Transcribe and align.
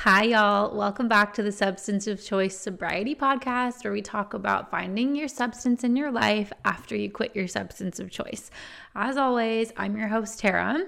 Hi, 0.00 0.24
y'all. 0.24 0.76
Welcome 0.76 1.08
back 1.08 1.32
to 1.34 1.42
the 1.42 1.50
Substance 1.50 2.06
of 2.06 2.22
Choice 2.22 2.56
Sobriety 2.56 3.14
Podcast, 3.14 3.82
where 3.82 3.94
we 3.94 4.02
talk 4.02 4.34
about 4.34 4.70
finding 4.70 5.16
your 5.16 5.26
substance 5.26 5.84
in 5.84 5.96
your 5.96 6.12
life 6.12 6.52
after 6.66 6.94
you 6.94 7.10
quit 7.10 7.34
your 7.34 7.48
substance 7.48 7.98
of 7.98 8.10
choice. 8.10 8.50
As 8.94 9.16
always, 9.16 9.72
I'm 9.78 9.96
your 9.96 10.08
host, 10.08 10.38
Tara, 10.38 10.84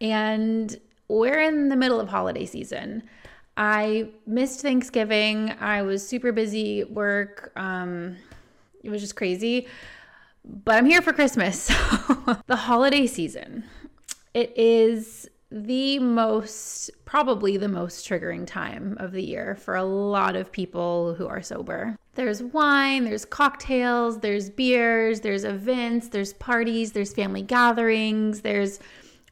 and 0.00 0.74
we're 1.06 1.38
in 1.38 1.68
the 1.68 1.76
middle 1.76 2.00
of 2.00 2.08
holiday 2.08 2.46
season. 2.46 3.02
I 3.58 4.08
missed 4.26 4.62
Thanksgiving. 4.62 5.52
I 5.60 5.82
was 5.82 6.08
super 6.08 6.32
busy 6.32 6.80
at 6.80 6.90
work. 6.90 7.52
Um, 7.56 8.16
it 8.82 8.88
was 8.88 9.02
just 9.02 9.16
crazy. 9.16 9.68
But 10.46 10.76
I'm 10.76 10.86
here 10.86 11.02
for 11.02 11.12
Christmas. 11.12 11.66
the 12.46 12.56
holiday 12.56 13.06
season. 13.06 13.64
It 14.32 14.56
is 14.56 15.28
the 15.64 15.98
most, 15.98 16.90
probably 17.04 17.56
the 17.56 17.68
most 17.68 18.08
triggering 18.08 18.46
time 18.46 18.96
of 19.00 19.12
the 19.12 19.22
year 19.22 19.54
for 19.56 19.74
a 19.74 19.84
lot 19.84 20.36
of 20.36 20.52
people 20.52 21.14
who 21.14 21.26
are 21.26 21.42
sober. 21.42 21.96
There's 22.14 22.42
wine, 22.42 23.04
there's 23.04 23.24
cocktails, 23.24 24.20
there's 24.20 24.50
beers, 24.50 25.20
there's 25.20 25.44
events, 25.44 26.08
there's 26.08 26.32
parties, 26.34 26.92
there's 26.92 27.12
family 27.12 27.42
gatherings, 27.42 28.42
there's 28.42 28.78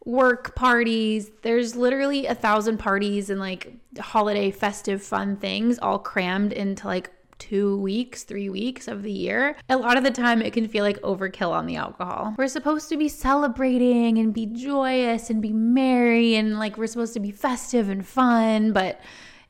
work 0.04 0.54
parties. 0.54 1.30
There's 1.42 1.76
literally 1.76 2.26
a 2.26 2.34
thousand 2.34 2.78
parties 2.78 3.30
and 3.30 3.40
like 3.40 3.74
holiday 3.98 4.50
festive 4.50 5.02
fun 5.02 5.36
things 5.36 5.78
all 5.78 5.98
crammed 5.98 6.52
into 6.52 6.86
like 6.86 7.10
two 7.38 7.76
weeks, 7.78 8.24
three 8.24 8.48
weeks 8.48 8.88
of 8.88 9.02
the 9.02 9.12
year, 9.12 9.56
a 9.68 9.76
lot 9.76 9.96
of 9.96 10.04
the 10.04 10.10
time 10.10 10.42
it 10.42 10.52
can 10.52 10.68
feel 10.68 10.84
like 10.84 11.00
overkill 11.00 11.50
on 11.50 11.66
the 11.66 11.76
alcohol. 11.76 12.34
We're 12.38 12.48
supposed 12.48 12.88
to 12.90 12.96
be 12.96 13.08
celebrating 13.08 14.18
and 14.18 14.32
be 14.32 14.46
joyous 14.46 15.30
and 15.30 15.40
be 15.40 15.52
merry 15.52 16.34
and 16.34 16.58
like 16.58 16.76
we're 16.76 16.86
supposed 16.86 17.14
to 17.14 17.20
be 17.20 17.30
festive 17.30 17.88
and 17.88 18.06
fun, 18.06 18.72
but 18.72 19.00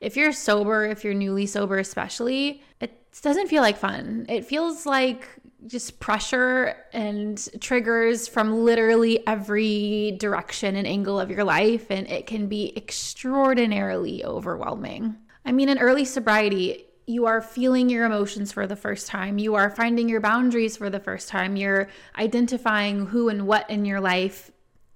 if 0.01 0.17
you're 0.17 0.33
sober, 0.33 0.85
if 0.85 1.03
you're 1.05 1.15
newly 1.15 1.47
sober 1.47 1.79
especially, 1.79 2.63
it 2.81 2.93
doesn't 3.23 3.49
feel 3.49 3.63
like 3.63 3.79
fun. 3.79 4.27
It 4.29 4.45
feels 4.45 4.85
like 4.85 5.29
just 5.67 5.99
pressure 5.99 6.77
and 6.93 7.49
triggers 7.61 8.29
from 8.29 8.65
literally 8.65 9.27
every 9.27 10.17
direction 10.19 10.77
and 10.77 10.87
angle 10.87 11.19
of 11.19 11.31
your 11.31 11.45
life, 11.45 11.91
and 11.91 12.07
it 12.09 12.27
can 12.27 12.49
be 12.49 12.77
extraordinarily 12.77 14.25
overwhelming. 14.25 15.17
I 15.47 15.53
mean, 15.53 15.69
in 15.69 15.79
early 15.79 16.05
sobriety, 16.05 16.85
you 17.07 17.27
are 17.27 17.41
feeling 17.41 17.91
your 17.91 18.05
emotions 18.05 18.53
for 18.53 18.67
the 18.67 18.77
first 18.77 19.07
time. 19.07 19.39
You 19.39 19.55
are 19.55 19.71
finding 19.71 20.09
your 20.09 20.21
boundaries 20.21 20.77
for 20.77 20.89
the 20.91 21.01
first 21.01 21.29
time. 21.29 21.57
You're 21.57 21.89
identifying 22.19 23.07
who 23.07 23.29
and 23.29 23.47
what 23.47 23.69
in 23.69 23.85
your 23.85 24.01
life 24.01 24.51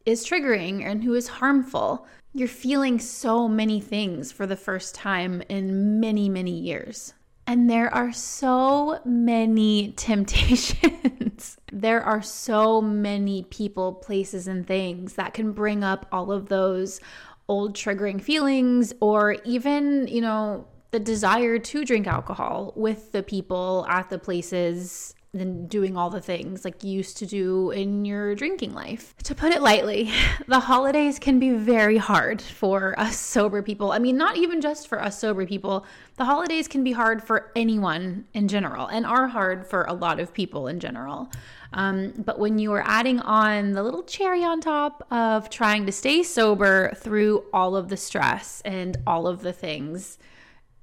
is 0.07 0.27
triggering 0.27 0.85
and 0.85 1.05
who 1.05 1.15
is 1.15 1.29
harmful. 1.29 2.07
You're 2.33 2.49
feeling 2.49 2.99
so 2.99 3.49
many 3.49 3.81
things 3.81 4.33
for 4.33 4.47
the 4.47 4.57
first 4.57 4.95
time 4.95 5.43
in 5.49 6.01
many, 6.01 6.29
many 6.29 6.59
years. 6.59 7.13
And 7.47 7.69
there 7.69 7.93
are 7.95 8.13
so 8.13 9.01
many 9.05 9.93
temptations. 9.97 11.59
there 11.73 12.03
are 12.03 12.23
so 12.23 12.81
many 12.81 13.43
people, 13.45 13.95
places, 13.95 14.49
and 14.49 14.67
things 14.67 15.15
that 15.15 15.35
can 15.35 15.53
bring 15.53 15.85
up 15.85 16.07
all 16.11 16.33
of 16.33 16.49
those 16.49 17.01
old 17.49 17.75
triggering 17.75 18.21
feelings 18.21 18.93
or 19.01 19.37
even, 19.45 20.07
you 20.09 20.21
know, 20.21 20.67
the 20.91 21.01
desire 21.01 21.59
to 21.59 21.85
drink 21.85 22.07
alcohol 22.07 22.73
with 22.77 23.13
the 23.13 23.23
people 23.23 23.87
at 23.89 24.09
the 24.11 24.19
places 24.19 25.15
and 25.35 25.69
doing 25.69 25.97
all 25.97 26.09
the 26.09 26.21
things 26.21 26.65
like 26.65 26.83
you 26.83 26.91
used 26.91 27.19
to 27.19 27.27
do 27.27 27.71
in 27.71 28.05
your 28.05 28.35
drinking 28.35 28.73
life. 28.73 29.15
To 29.25 29.35
put 29.35 29.53
it 29.53 29.61
lightly, 29.61 30.11
the 30.47 30.61
holidays 30.61 31.19
can 31.19 31.39
be 31.39 31.51
very 31.51 31.99
hard 31.99 32.41
for 32.41 32.99
us 32.99 33.19
sober 33.19 33.63
people. 33.63 33.93
I 33.93 33.99
mean, 33.99 34.17
not 34.17 34.37
even 34.37 34.61
just 34.61 34.89
for 34.89 35.03
us 35.03 35.19
sober 35.19 35.47
people, 35.47 35.85
the 36.17 36.25
holidays 36.25 36.67
can 36.67 36.83
be 36.83 36.93
hard 36.93 37.23
for 37.23 37.53
anyone 37.55 38.25
in 38.33 38.49
general 38.49 38.87
and 38.87 39.05
are 39.05 39.29
hard 39.29 39.67
for 39.67 39.85
a 39.85 39.93
lot 39.93 40.19
of 40.19 40.33
people 40.33 40.67
in 40.67 40.81
general. 40.81 41.31
Um, 41.75 42.15
but 42.17 42.39
when 42.39 42.59
you 42.59 42.73
are 42.73 42.83
adding 42.87 43.21
on 43.21 43.73
the 43.73 43.83
little 43.83 44.03
cherry 44.03 44.43
on 44.43 44.63
top 44.63 45.07
of 45.11 45.51
trying 45.51 45.85
to 45.85 45.93
stay 45.93 46.23
sober 46.23 46.95
through 46.97 47.45
all 47.53 47.77
of 47.77 47.91
the 47.91 47.99
stress 47.99 48.63
and 48.65 48.97
all 49.07 49.27
of 49.27 49.43
the 49.43 49.53
things, 49.53 50.17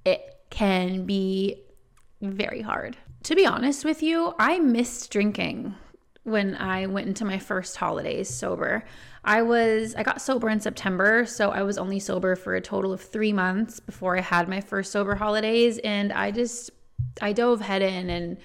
it 0.05 0.37
can 0.49 1.05
be 1.05 1.63
very 2.21 2.61
hard. 2.61 2.95
To 3.23 3.35
be 3.35 3.45
honest 3.45 3.83
with 3.83 4.01
you, 4.03 4.33
I 4.39 4.59
missed 4.59 5.11
drinking 5.11 5.75
when 6.23 6.55
I 6.55 6.85
went 6.87 7.07
into 7.07 7.25
my 7.25 7.37
first 7.37 7.75
holidays 7.77 8.29
sober. 8.29 8.83
I 9.23 9.41
was 9.41 9.95
I 9.95 10.03
got 10.03 10.21
sober 10.21 10.49
in 10.49 10.59
September, 10.59 11.25
so 11.25 11.49
I 11.49 11.63
was 11.63 11.77
only 11.77 11.99
sober 11.99 12.35
for 12.35 12.55
a 12.55 12.61
total 12.61 12.93
of 12.93 13.01
3 13.01 13.33
months 13.33 13.79
before 13.79 14.17
I 14.17 14.21
had 14.21 14.47
my 14.47 14.61
first 14.61 14.91
sober 14.91 15.15
holidays 15.15 15.79
and 15.79 16.13
I 16.13 16.31
just 16.31 16.69
I 17.21 17.33
dove 17.33 17.61
head 17.61 17.81
in 17.81 18.09
and 18.09 18.37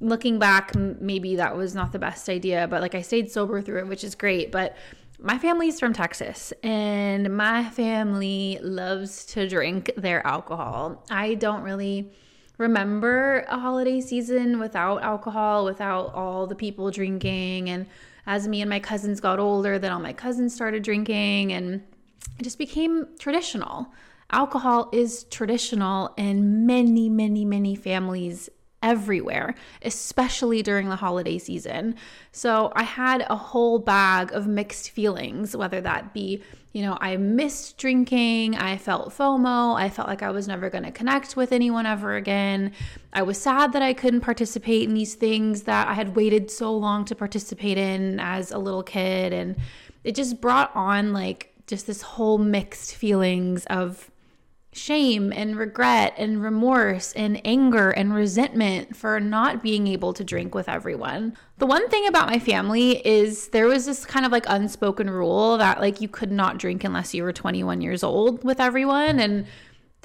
looking 0.00 0.38
back 0.38 0.74
maybe 0.76 1.36
that 1.36 1.56
was 1.56 1.74
not 1.74 1.92
the 1.92 1.98
best 1.98 2.28
idea, 2.28 2.68
but 2.68 2.82
like 2.82 2.94
I 2.94 3.02
stayed 3.02 3.30
sober 3.30 3.60
through 3.62 3.80
it, 3.80 3.88
which 3.88 4.04
is 4.04 4.14
great, 4.14 4.52
but 4.52 4.76
my 5.20 5.36
family's 5.38 5.80
from 5.80 5.92
Texas 5.92 6.52
and 6.62 7.36
my 7.36 7.68
family 7.70 8.58
loves 8.62 9.24
to 9.26 9.48
drink 9.48 9.90
their 9.96 10.24
alcohol. 10.26 11.04
I 11.10 11.34
don't 11.34 11.62
really 11.62 12.12
remember 12.56 13.44
a 13.48 13.58
holiday 13.58 14.00
season 14.00 14.60
without 14.60 15.02
alcohol, 15.02 15.64
without 15.64 16.14
all 16.14 16.46
the 16.46 16.54
people 16.54 16.90
drinking. 16.90 17.68
And 17.68 17.86
as 18.26 18.46
me 18.46 18.60
and 18.60 18.70
my 18.70 18.78
cousins 18.78 19.20
got 19.20 19.40
older, 19.40 19.78
then 19.78 19.90
all 19.90 20.00
my 20.00 20.12
cousins 20.12 20.54
started 20.54 20.84
drinking 20.84 21.52
and 21.52 21.82
it 22.38 22.42
just 22.42 22.58
became 22.58 23.08
traditional. 23.18 23.88
Alcohol 24.30 24.88
is 24.92 25.24
traditional 25.24 26.12
in 26.16 26.66
many, 26.66 27.08
many, 27.08 27.44
many 27.44 27.74
families 27.74 28.50
everywhere, 28.82 29.54
especially 29.82 30.62
during 30.62 30.88
the 30.88 30.96
holiday 30.96 31.38
season. 31.38 31.96
So 32.32 32.72
I 32.76 32.84
had 32.84 33.26
a 33.28 33.36
whole 33.36 33.78
bag 33.78 34.32
of 34.32 34.46
mixed 34.46 34.90
feelings, 34.90 35.56
whether 35.56 35.80
that 35.80 36.14
be, 36.14 36.42
you 36.72 36.82
know, 36.82 36.96
I 37.00 37.16
missed 37.16 37.78
drinking, 37.78 38.54
I 38.54 38.76
felt 38.76 39.12
FOMO, 39.12 39.74
I 39.74 39.88
felt 39.88 40.06
like 40.06 40.22
I 40.22 40.30
was 40.30 40.46
never 40.46 40.70
going 40.70 40.84
to 40.84 40.92
connect 40.92 41.34
with 41.34 41.50
anyone 41.50 41.86
ever 41.86 42.14
again. 42.14 42.72
I 43.12 43.22
was 43.22 43.40
sad 43.40 43.72
that 43.72 43.82
I 43.82 43.94
couldn't 43.94 44.20
participate 44.20 44.88
in 44.88 44.94
these 44.94 45.14
things 45.14 45.62
that 45.62 45.88
I 45.88 45.94
had 45.94 46.14
waited 46.14 46.50
so 46.50 46.74
long 46.76 47.04
to 47.06 47.14
participate 47.14 47.78
in 47.78 48.20
as 48.20 48.52
a 48.52 48.58
little 48.58 48.84
kid. 48.84 49.32
And 49.32 49.56
it 50.04 50.14
just 50.14 50.40
brought 50.40 50.70
on 50.76 51.12
like 51.12 51.52
just 51.66 51.86
this 51.86 52.02
whole 52.02 52.38
mixed 52.38 52.94
feelings 52.94 53.66
of 53.66 54.10
shame 54.72 55.32
and 55.32 55.56
regret 55.56 56.14
and 56.18 56.42
remorse 56.42 57.12
and 57.14 57.40
anger 57.44 57.90
and 57.90 58.14
resentment 58.14 58.94
for 58.94 59.18
not 59.18 59.62
being 59.62 59.86
able 59.86 60.12
to 60.12 60.22
drink 60.22 60.54
with 60.54 60.68
everyone. 60.68 61.36
The 61.56 61.66
one 61.66 61.88
thing 61.88 62.06
about 62.06 62.28
my 62.28 62.38
family 62.38 63.06
is 63.06 63.48
there 63.48 63.66
was 63.66 63.86
this 63.86 64.04
kind 64.04 64.26
of 64.26 64.32
like 64.32 64.44
unspoken 64.48 65.08
rule 65.10 65.58
that 65.58 65.80
like 65.80 66.00
you 66.00 66.08
could 66.08 66.30
not 66.30 66.58
drink 66.58 66.84
unless 66.84 67.14
you 67.14 67.22
were 67.22 67.32
21 67.32 67.80
years 67.80 68.02
old 68.02 68.44
with 68.44 68.60
everyone 68.60 69.18
and 69.18 69.46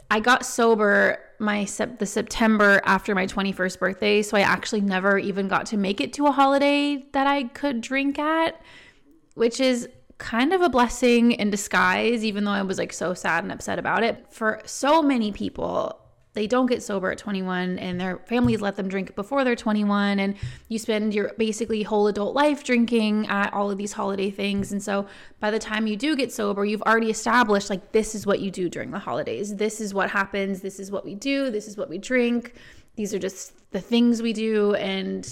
I 0.10 0.20
got 0.20 0.46
sober 0.46 1.20
my 1.40 1.66
sep- 1.66 2.00
the 2.00 2.06
September 2.06 2.82
after 2.86 3.16
my 3.16 3.26
21st 3.26 3.80
birthday, 3.80 4.22
so 4.22 4.38
I 4.38 4.42
actually 4.42 4.82
never 4.82 5.18
even 5.18 5.48
got 5.48 5.66
to 5.68 5.78
make 5.78 6.00
it 6.00 6.14
to 6.14 6.28
a 6.28 6.32
holiday 6.32 7.06
that 7.14 7.28
I 7.28 7.46
could 7.46 7.82
drink 7.82 8.20
at, 8.20 8.62
which 9.34 9.60
is 9.60 9.90
kind 10.18 10.54
of 10.54 10.62
a 10.62 10.70
blessing 10.70 11.32
in 11.34 11.50
disguise, 11.50 12.24
even 12.24 12.44
though 12.44 12.52
I 12.52 12.62
was 12.62 12.78
like 12.78 12.94
so 12.94 13.14
sad 13.14 13.44
and 13.44 13.52
upset 13.52 13.80
about 13.80 14.04
it. 14.04 14.26
For 14.30 14.62
so 14.66 15.02
many 15.02 15.32
people, 15.32 16.00
they 16.34 16.48
don't 16.48 16.66
get 16.66 16.82
sober 16.82 17.12
at 17.12 17.18
21 17.18 17.78
and 17.78 18.02
their 18.02 18.18
families 18.26 18.60
let 18.60 18.76
them 18.76 18.88
drink 18.88 19.16
before 19.16 19.44
they're 19.44 19.56
21 19.56 20.20
and 20.20 20.36
you 20.68 20.80
spend 20.80 21.14
your 21.14 21.32
basically 21.38 21.84
whole 21.84 22.08
adult 22.08 22.34
life 22.34 22.64
drinking 22.64 23.28
at 23.28 23.54
all 23.54 23.70
of 23.70 23.78
these 23.78 23.94
holiday 23.94 24.32
things. 24.32 24.72
And 24.72 24.82
so 24.82 25.06
by 25.40 25.52
the 25.52 25.60
time 25.60 25.86
you 25.86 25.96
do 25.96 26.16
get 26.16 26.32
sober 26.32 26.66
you've 26.66 26.82
already 26.82 27.12
established 27.12 27.70
like 27.70 27.92
this 27.92 28.16
is 28.16 28.26
what 28.26 28.40
you 28.40 28.50
do 28.50 28.68
during 28.68 28.92
the 28.92 29.00
holidays. 29.00 29.56
This 29.56 29.80
is 29.80 29.94
what 29.94 30.10
happens. 30.10 30.62
This 30.62 30.80
is 30.80 30.92
what 30.92 31.06
we 31.06 31.14
do. 31.14 31.52
This 31.52 31.68
is 31.68 31.78
what 31.78 31.90
we 31.90 32.00
drink. 32.00 32.56
These 32.96 33.14
are 33.14 33.20
just 33.20 33.54
the 33.72 33.82
things 33.82 34.22
we 34.22 34.34
do. 34.34 34.74
And 34.76 35.28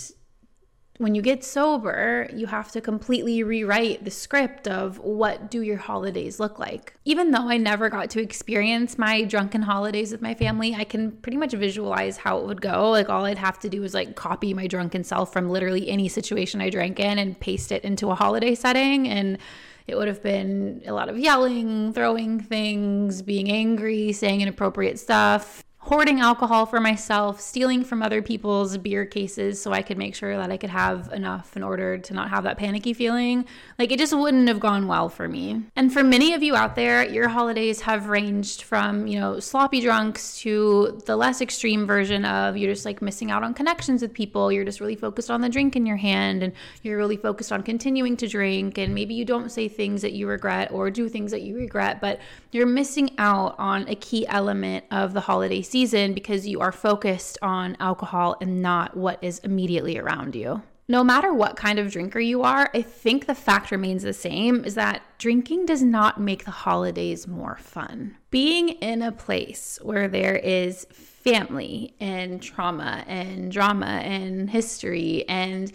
when 1.02 1.16
you 1.16 1.22
get 1.24 1.44
sober, 1.44 2.30
you 2.32 2.46
have 2.46 2.72
to 2.74 2.80
completely 2.80 3.42
rewrite 3.42 4.06
the 4.06 4.12
script 4.12 4.68
of 4.68 5.00
what 5.00 5.50
do 5.50 5.64
your 5.64 5.78
holidays 5.78 6.40
look 6.40 6.60
like. 6.60 6.94
Even 7.06 7.32
though 7.32 7.50
I 7.50 7.58
never 7.58 7.90
got 7.90 8.12
to 8.12 8.22
experience 8.22 9.00
my 9.00 9.24
drunken 9.24 9.64
holidays 9.64 10.12
with 10.12 10.22
my 10.22 10.36
family, 10.36 10.76
I 10.76 10.84
can 10.84 11.12
pretty 11.12 11.40
much 11.40 11.54
visualize 11.54 12.18
how 12.18 12.38
it 12.38 12.46
would 12.46 12.62
go. 12.62 12.92
Like 12.92 13.10
all 13.10 13.26
I'd 13.26 13.40
have 13.40 13.58
to 13.62 13.70
do 13.70 13.84
is 13.84 13.96
like 13.96 14.16
copy 14.16 14.54
my 14.54 14.68
drunken 14.68 15.04
self 15.04 15.34
from 15.34 15.50
literally 15.50 15.90
any 15.90 16.08
situation 16.08 16.62
I 16.62 16.70
drank 16.70 17.00
in 17.00 17.18
and 17.18 17.40
paste 17.40 17.72
it 17.72 17.84
into 17.84 18.12
a 18.12 18.16
holiday 18.16 18.54
setting 18.54 19.08
and 19.08 19.40
it 19.88 19.96
would 19.96 20.08
have 20.08 20.22
been 20.22 20.84
a 20.86 20.94
lot 20.94 21.10
of 21.10 21.18
yelling, 21.18 21.94
throwing 21.94 22.40
things, 22.40 23.24
being 23.24 23.52
angry, 23.52 24.12
saying 24.12 24.42
inappropriate 24.42 25.00
stuff 25.00 25.64
hoarding 25.84 26.20
alcohol 26.20 26.68
for 26.68 26.80
myself, 26.80 27.42
stealing 27.42 27.84
from 27.84 28.04
other 28.04 28.22
people's 28.22 28.78
beer 28.78 29.04
cases 29.04 29.60
so 29.60 29.74
I 29.74 29.82
could 29.82 29.98
make 29.98 30.14
sure 30.14 30.38
that 30.38 30.52
I 30.52 30.58
could 30.58 30.70
have 30.70 31.12
enough 31.12 31.58
in 31.58 31.64
order 31.64 31.98
to 31.98 32.14
not 32.14 32.30
have 32.30 32.44
that 32.44 32.60
panicky 32.60 32.94
feeling. 32.94 33.46
Like 33.80 33.92
it 33.92 33.98
just 33.98 34.16
wouldn't 34.16 34.48
have 34.48 34.60
gone 34.60 34.88
well 34.88 35.10
for 35.10 35.28
me. 35.28 35.64
And 35.76 35.92
for 35.92 36.04
many 36.04 36.34
of 36.34 36.44
you 36.44 36.56
out 36.56 36.76
there, 36.76 37.10
your 37.10 37.30
holidays 37.30 37.82
have 37.82 38.10
ranged 38.10 38.62
from, 38.62 39.08
you 39.08 39.20
know, 39.20 39.40
sloppy 39.40 39.82
drunks 39.82 40.38
to 40.42 41.02
the 41.08 41.16
less 41.16 41.42
extreme 41.42 41.88
version 41.88 42.26
of 42.26 42.58
you're 42.58 42.72
just 42.72 42.86
like 42.86 43.02
missing 43.02 43.32
out 43.32 43.42
on 43.42 43.56
connections 43.56 44.04
with 44.04 44.14
people. 44.14 44.52
You're 44.52 44.66
just 44.66 44.82
really 44.82 44.96
focused 44.96 45.32
on 45.32 45.42
the 45.42 45.50
drink 45.50 45.76
in 45.76 45.88
your 45.88 45.98
hand 45.98 46.44
and 46.44 46.54
you're 46.84 46.98
really 46.98 47.18
focused 47.18 47.52
on 47.52 47.64
continuing 47.64 48.16
to 48.18 48.28
drink. 48.28 48.78
And 48.78 48.94
maybe 48.94 49.16
you 49.16 49.26
don't 49.26 49.52
say 49.52 49.68
things 49.68 50.04
that 50.04 50.14
you 50.14 50.28
regret 50.28 50.72
or 50.72 50.92
do 50.92 51.10
things 51.10 51.32
that 51.32 51.42
you 51.42 51.56
regret, 51.56 52.00
but 52.00 52.20
you're 52.52 52.68
missing 52.68 53.12
out 53.18 53.56
on 53.58 53.88
a 53.88 53.96
key 53.96 54.28
element 54.28 54.86
of 54.92 55.14
the 55.14 55.22
holiday 55.22 55.62
season 55.62 56.14
because 56.14 56.48
you 56.48 56.60
are 56.60 56.72
focused 56.72 57.38
on 57.42 57.78
alcohol 57.80 58.36
and 58.42 58.62
not 58.62 58.96
what 58.96 59.24
is 59.24 59.40
immediately 59.40 59.98
around 59.98 60.36
you. 60.36 60.62
No 60.88 61.06
matter 61.06 61.34
what 61.34 61.56
kind 61.56 61.80
of 61.80 61.90
drinker 61.90 62.20
you 62.20 62.42
are, 62.44 62.70
I 62.74 62.82
think 62.82 63.26
the 63.26 63.36
fact 63.36 63.72
remains 63.72 64.04
the 64.04 64.12
same 64.12 64.66
is 64.66 64.76
that 64.76 65.02
drinking 65.20 65.66
does 65.66 65.82
not 65.82 66.20
make 66.20 66.44
the 66.44 66.52
holidays 66.52 67.28
more 67.28 67.58
fun. 67.62 68.18
Being 68.30 68.70
in 68.70 69.02
a 69.02 69.14
place 69.14 69.80
where 69.82 70.10
there 70.10 70.36
is 70.36 70.86
family 70.92 71.96
and 72.02 72.42
trauma 72.42 73.06
and 73.08 73.50
drama 73.52 73.86
and 73.86 74.50
history 74.50 75.24
and 75.30 75.72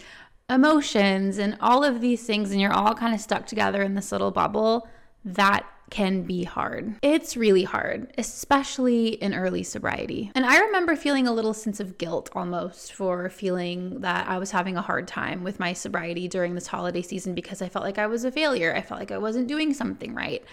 emotions 0.51 1.39
and 1.39 1.57
all 1.61 1.83
of 1.83 1.99
these 1.99 2.23
things, 2.23 2.51
and 2.51 2.61
you're 2.61 2.71
all 2.71 2.93
kind 2.93 3.15
of 3.15 3.19
stuck 3.19 3.47
together 3.47 3.81
in 3.81 3.95
this 3.95 4.11
little 4.11 4.29
bubble, 4.29 4.87
that 5.25 5.65
can 5.89 6.23
be 6.23 6.43
hard. 6.43 6.95
It's 7.01 7.37
really 7.37 7.63
hard, 7.63 8.13
especially 8.17 9.09
in 9.09 9.33
early 9.33 9.63
sobriety. 9.63 10.31
And 10.35 10.45
I 10.45 10.59
remember 10.59 10.95
feeling 10.95 11.27
a 11.27 11.33
little 11.33 11.53
sense 11.53 11.79
of 11.79 11.97
guilt 11.97 12.29
almost 12.33 12.93
for 12.93 13.29
feeling 13.29 14.01
that 14.01 14.27
I 14.27 14.37
was 14.37 14.51
having 14.51 14.77
a 14.77 14.81
hard 14.81 15.07
time 15.07 15.43
with 15.43 15.59
my 15.59 15.73
sobriety 15.73 16.27
during 16.27 16.55
this 16.55 16.67
holiday 16.67 17.01
season 17.01 17.33
because 17.33 17.61
I 17.61 17.69
felt 17.69 17.85
like 17.85 17.97
I 17.97 18.07
was 18.07 18.23
a 18.23 18.31
failure. 18.31 18.75
I 18.75 18.81
felt 18.81 18.99
like 18.99 19.11
I 19.11 19.17
wasn't 19.17 19.47
doing 19.47 19.73
something 19.73 20.13
right. 20.13 20.43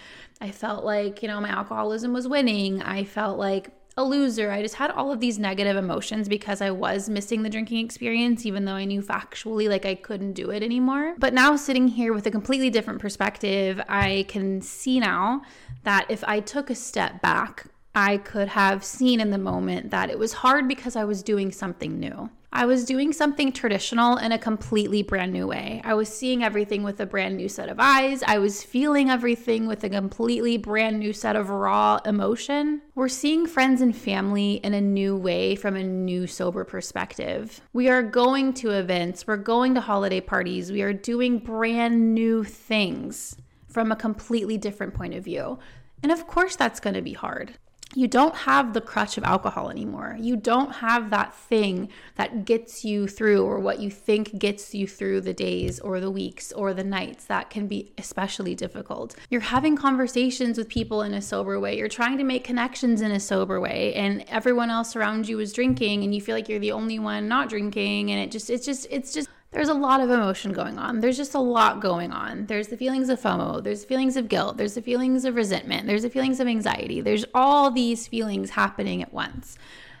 I 0.41 0.51
felt 0.51 0.85
like, 0.85 1.21
you 1.21 1.27
know, 1.27 1.39
my 1.41 1.49
alcoholism 1.49 2.13
was 2.13 2.27
winning. 2.27 2.81
I 2.81 3.03
felt 3.03 3.37
like 3.37 3.69
a 3.97 4.03
loser. 4.03 4.51
I 4.51 4.61
just 4.61 4.75
had 4.75 4.91
all 4.91 5.11
of 5.11 5.19
these 5.19 5.39
negative 5.39 5.77
emotions 5.77 6.27
because 6.27 6.61
I 6.61 6.71
was 6.71 7.07
missing 7.07 7.43
the 7.43 7.49
drinking 7.49 7.83
experience, 7.83 8.45
even 8.45 8.65
though 8.65 8.73
I 8.73 8.85
knew 8.85 9.01
factually 9.01 9.69
like 9.69 9.85
I 9.85 9.95
couldn't 9.95 10.33
do 10.33 10.49
it 10.49 10.63
anymore. 10.63 11.15
But 11.17 11.33
now, 11.33 11.55
sitting 11.55 11.87
here 11.87 12.13
with 12.13 12.27
a 12.27 12.31
completely 12.31 12.69
different 12.69 12.99
perspective, 12.99 13.81
I 13.87 14.25
can 14.27 14.61
see 14.61 14.99
now 14.99 15.43
that 15.83 16.05
if 16.09 16.23
I 16.25 16.41
took 16.41 16.69
a 16.69 16.75
step 16.75 17.21
back, 17.21 17.67
I 17.95 18.17
could 18.17 18.49
have 18.49 18.83
seen 18.83 19.21
in 19.21 19.29
the 19.29 19.37
moment 19.37 19.91
that 19.91 20.09
it 20.09 20.19
was 20.19 20.33
hard 20.33 20.67
because 20.67 20.97
I 20.97 21.05
was 21.05 21.23
doing 21.23 21.53
something 21.53 21.97
new. 21.97 22.29
I 22.51 22.65
was 22.65 22.85
doing 22.85 23.11
something 23.11 23.51
traditional 23.51 24.17
in 24.17 24.31
a 24.31 24.37
completely 24.37 25.01
brand 25.01 25.31
new 25.31 25.47
way. 25.47 25.81
I 25.83 25.93
was 25.93 26.07
seeing 26.07 26.43
everything 26.43 26.83
with 26.83 26.99
a 26.99 27.05
brand 27.05 27.35
new 27.37 27.49
set 27.49 27.69
of 27.69 27.79
eyes. 27.79 28.23
I 28.23 28.37
was 28.37 28.63
feeling 28.63 29.09
everything 29.09 29.65
with 29.65 29.83
a 29.83 29.89
completely 29.89 30.57
brand 30.57 30.99
new 30.99 31.11
set 31.11 31.35
of 31.35 31.49
raw 31.49 31.99
emotion. 32.05 32.81
We're 32.95 33.09
seeing 33.09 33.45
friends 33.45 33.81
and 33.81 33.95
family 33.95 34.55
in 34.55 34.73
a 34.73 34.81
new 34.81 35.15
way 35.15 35.55
from 35.55 35.75
a 35.75 35.83
new 35.83 36.27
sober 36.27 36.63
perspective. 36.63 37.59
We 37.73 37.89
are 37.89 38.03
going 38.03 38.53
to 38.55 38.71
events, 38.71 39.27
we're 39.27 39.35
going 39.37 39.73
to 39.75 39.81
holiday 39.81 40.21
parties, 40.21 40.71
we 40.71 40.81
are 40.81 40.93
doing 40.93 41.39
brand 41.39 42.13
new 42.13 42.43
things 42.43 43.35
from 43.67 43.91
a 43.91 43.97
completely 43.97 44.57
different 44.57 44.93
point 44.93 45.13
of 45.13 45.25
view. 45.25 45.59
And 46.01 46.11
of 46.11 46.27
course, 46.27 46.55
that's 46.55 46.79
going 46.79 46.93
to 46.93 47.01
be 47.01 47.13
hard 47.13 47.57
you 47.95 48.07
don't 48.07 48.35
have 48.35 48.73
the 48.73 48.81
crutch 48.81 49.17
of 49.17 49.23
alcohol 49.23 49.69
anymore. 49.69 50.17
You 50.19 50.35
don't 50.35 50.73
have 50.75 51.09
that 51.09 51.33
thing 51.33 51.89
that 52.15 52.45
gets 52.45 52.83
you 52.83 53.07
through, 53.07 53.43
or 53.43 53.59
what 53.59 53.79
you 53.79 53.89
think 53.89 54.37
gets 54.37 54.75
you 54.75 54.87
through 54.87 55.21
the 55.21 55.33
days 55.33 55.79
or 55.79 55.99
the 55.99 56.11
weeks 56.11 56.51
or 56.51 56.73
the 56.73 56.83
nights. 56.83 57.25
That 57.25 57.49
can 57.49 57.67
be 57.67 57.93
especially 57.97 58.53
difficult. 58.53 59.15
You're 59.29 59.41
having 59.41 59.77
conversations 59.77 60.57
with 60.57 60.67
people 60.67 61.01
in 61.01 61.13
a 61.13 61.21
sober 61.21 61.59
way. 61.59 61.77
You're 61.77 61.87
trying 61.87 62.17
to 62.17 62.23
make 62.23 62.43
connections 62.43 63.01
in 63.01 63.11
a 63.11 63.19
sober 63.19 63.59
way, 63.61 63.93
and 63.95 64.25
everyone 64.27 64.69
else 64.69 64.95
around 64.95 65.27
you 65.27 65.39
is 65.39 65.53
drinking, 65.53 66.03
and 66.03 66.13
you 66.13 66.21
feel 66.21 66.35
like 66.35 66.49
you're 66.49 66.59
the 66.59 66.73
only 66.73 66.99
one 66.99 67.27
not 67.27 67.49
drinking. 67.49 68.11
And 68.11 68.19
it 68.19 68.29
just, 68.29 68.49
it's 68.49 68.65
just, 68.65 68.87
it's 68.91 69.13
just 69.13 69.29
there's 69.55 69.69
a 69.69 69.73
lot 69.73 70.01
of 70.01 70.09
emotion 70.09 70.51
going 70.51 70.77
on. 70.77 70.99
There's 70.99 71.15
just 71.15 71.33
a 71.33 71.39
lot 71.39 71.79
going 71.79 72.11
on. 72.11 72.45
There's 72.47 72.67
the 72.67 72.75
feelings 72.75 73.07
of 73.07 73.21
FOMO, 73.21 73.63
there's 73.63 73.85
feelings 73.85 74.17
of 74.17 74.27
guilt, 74.27 74.57
there's 74.57 74.73
the 74.73 74.81
feelings 74.81 75.23
of 75.23 75.35
resentment, 75.35 75.87
there's 75.87 76.01
the 76.01 76.09
feelings 76.09 76.41
of 76.41 76.47
anxiety. 76.47 76.99
There's 76.99 77.23
all 77.33 77.71
these 77.71 78.05
feelings 78.05 78.49
happening 78.49 79.01
at 79.01 79.13
once. 79.13 79.57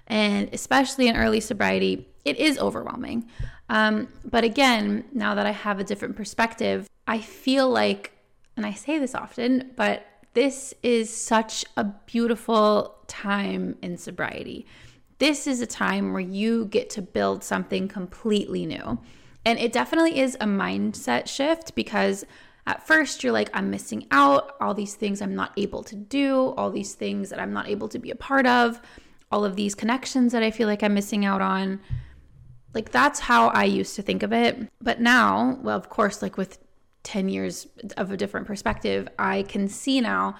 And 0.07 0.49
especially 0.51 1.07
in 1.07 1.15
early 1.15 1.39
sobriety, 1.39 2.05
it 2.25 2.35
is 2.35 2.59
overwhelming. 2.59 3.29
Um, 3.69 4.09
but 4.25 4.43
again, 4.43 5.05
now 5.13 5.35
that 5.35 5.45
I 5.45 5.51
have 5.51 5.79
a 5.79 5.85
different 5.85 6.17
perspective, 6.17 6.89
I 7.07 7.19
feel 7.19 7.69
like, 7.69 8.11
and 8.57 8.65
I 8.65 8.73
say 8.73 8.99
this 8.99 9.15
often, 9.15 9.71
but 9.77 10.05
this 10.33 10.73
is 10.83 11.09
such 11.15 11.63
a 11.77 11.85
beautiful 11.85 12.93
time 13.07 13.77
in 13.81 13.95
sobriety. 13.95 14.65
This 15.17 15.47
is 15.47 15.61
a 15.61 15.65
time 15.65 16.11
where 16.11 16.19
you 16.19 16.65
get 16.65 16.89
to 16.89 17.01
build 17.01 17.41
something 17.41 17.87
completely 17.87 18.65
new. 18.65 18.99
And 19.45 19.59
it 19.59 19.71
definitely 19.71 20.19
is 20.19 20.35
a 20.35 20.45
mindset 20.45 21.27
shift 21.27 21.75
because 21.75 22.25
at 22.67 22.85
first 22.85 23.23
you're 23.23 23.31
like, 23.31 23.49
I'm 23.53 23.69
missing 23.69 24.07
out, 24.09 24.55
all 24.59 24.73
these 24.73 24.95
things 24.95 25.21
I'm 25.21 25.35
not 25.35 25.53
able 25.55 25.83
to 25.83 25.95
do, 25.95 26.53
all 26.57 26.71
these 26.71 26.95
things 26.95 27.29
that 27.29 27.39
I'm 27.39 27.53
not 27.53 27.67
able 27.67 27.87
to 27.89 27.99
be 27.99 28.09
a 28.09 28.15
part 28.15 28.47
of, 28.47 28.81
all 29.31 29.45
of 29.45 29.55
these 29.55 29.75
connections 29.75 30.31
that 30.31 30.41
I 30.41 30.49
feel 30.49 30.67
like 30.67 30.81
I'm 30.81 30.95
missing 30.95 31.25
out 31.25 31.41
on. 31.41 31.79
Like 32.73 32.91
that's 32.91 33.19
how 33.19 33.49
I 33.49 33.65
used 33.65 33.95
to 33.95 34.01
think 34.01 34.23
of 34.23 34.33
it. 34.33 34.67
But 34.81 34.99
now, 34.99 35.59
well, 35.61 35.77
of 35.77 35.89
course, 35.89 36.21
like 36.21 36.37
with 36.37 36.57
10 37.03 37.29
years 37.29 37.67
of 37.97 38.11
a 38.11 38.17
different 38.17 38.47
perspective, 38.47 39.07
I 39.19 39.43
can 39.43 39.67
see 39.67 40.01
now 40.01 40.35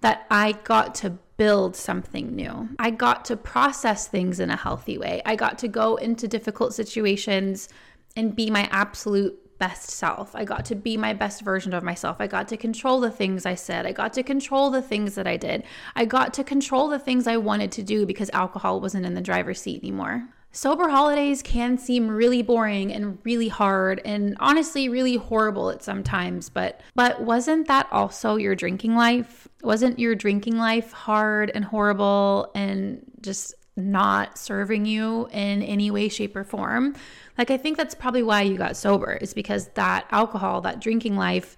that 0.00 0.26
I 0.30 0.52
got 0.64 0.96
to 0.96 1.18
build 1.36 1.76
something 1.76 2.34
new. 2.34 2.68
I 2.80 2.90
got 2.90 3.24
to 3.26 3.36
process 3.36 4.08
things 4.08 4.40
in 4.40 4.50
a 4.50 4.56
healthy 4.56 4.98
way. 4.98 5.22
I 5.24 5.36
got 5.36 5.58
to 5.58 5.68
go 5.68 5.94
into 5.96 6.26
difficult 6.26 6.74
situations 6.74 7.68
and 8.16 8.34
be 8.34 8.50
my 8.50 8.68
absolute 8.70 9.38
best 9.58 9.90
self. 9.90 10.34
I 10.34 10.44
got 10.44 10.64
to 10.66 10.74
be 10.74 10.96
my 10.96 11.12
best 11.12 11.42
version 11.42 11.74
of 11.74 11.82
myself. 11.82 12.16
I 12.20 12.26
got 12.26 12.48
to 12.48 12.56
control 12.56 13.00
the 13.00 13.10
things 13.10 13.44
I 13.44 13.54
said. 13.54 13.86
I 13.86 13.92
got 13.92 14.12
to 14.14 14.22
control 14.22 14.70
the 14.70 14.82
things 14.82 15.14
that 15.16 15.26
I 15.26 15.36
did. 15.36 15.64
I 15.96 16.04
got 16.04 16.32
to 16.34 16.44
control 16.44 16.88
the 16.88 16.98
things 16.98 17.26
I 17.26 17.36
wanted 17.36 17.72
to 17.72 17.82
do 17.82 18.06
because 18.06 18.30
alcohol 18.32 18.80
wasn't 18.80 19.06
in 19.06 19.14
the 19.14 19.20
driver's 19.20 19.60
seat 19.60 19.82
anymore. 19.82 20.28
Sober 20.50 20.88
holidays 20.88 21.42
can 21.42 21.76
seem 21.76 22.08
really 22.08 22.42
boring 22.42 22.92
and 22.92 23.18
really 23.22 23.48
hard 23.48 24.00
and 24.04 24.34
honestly 24.40 24.88
really 24.88 25.16
horrible 25.16 25.70
at 25.70 25.82
sometimes, 25.82 26.48
but 26.48 26.80
but 26.94 27.20
wasn't 27.20 27.68
that 27.68 27.86
also 27.92 28.36
your 28.36 28.54
drinking 28.54 28.94
life? 28.94 29.46
Wasn't 29.62 29.98
your 29.98 30.14
drinking 30.14 30.56
life 30.56 30.90
hard 30.92 31.50
and 31.54 31.64
horrible 31.64 32.50
and 32.54 33.02
just 33.20 33.54
not 33.78 34.36
serving 34.36 34.84
you 34.84 35.28
in 35.32 35.62
any 35.62 35.90
way 35.90 36.08
shape 36.08 36.36
or 36.36 36.44
form? 36.44 36.94
Like, 37.38 37.50
I 37.50 37.56
think 37.56 37.76
that's 37.76 37.94
probably 37.94 38.22
why 38.22 38.42
you 38.42 38.58
got 38.58 38.76
sober, 38.76 39.12
is 39.12 39.32
because 39.32 39.68
that 39.68 40.06
alcohol, 40.10 40.60
that 40.62 40.80
drinking 40.80 41.16
life 41.16 41.56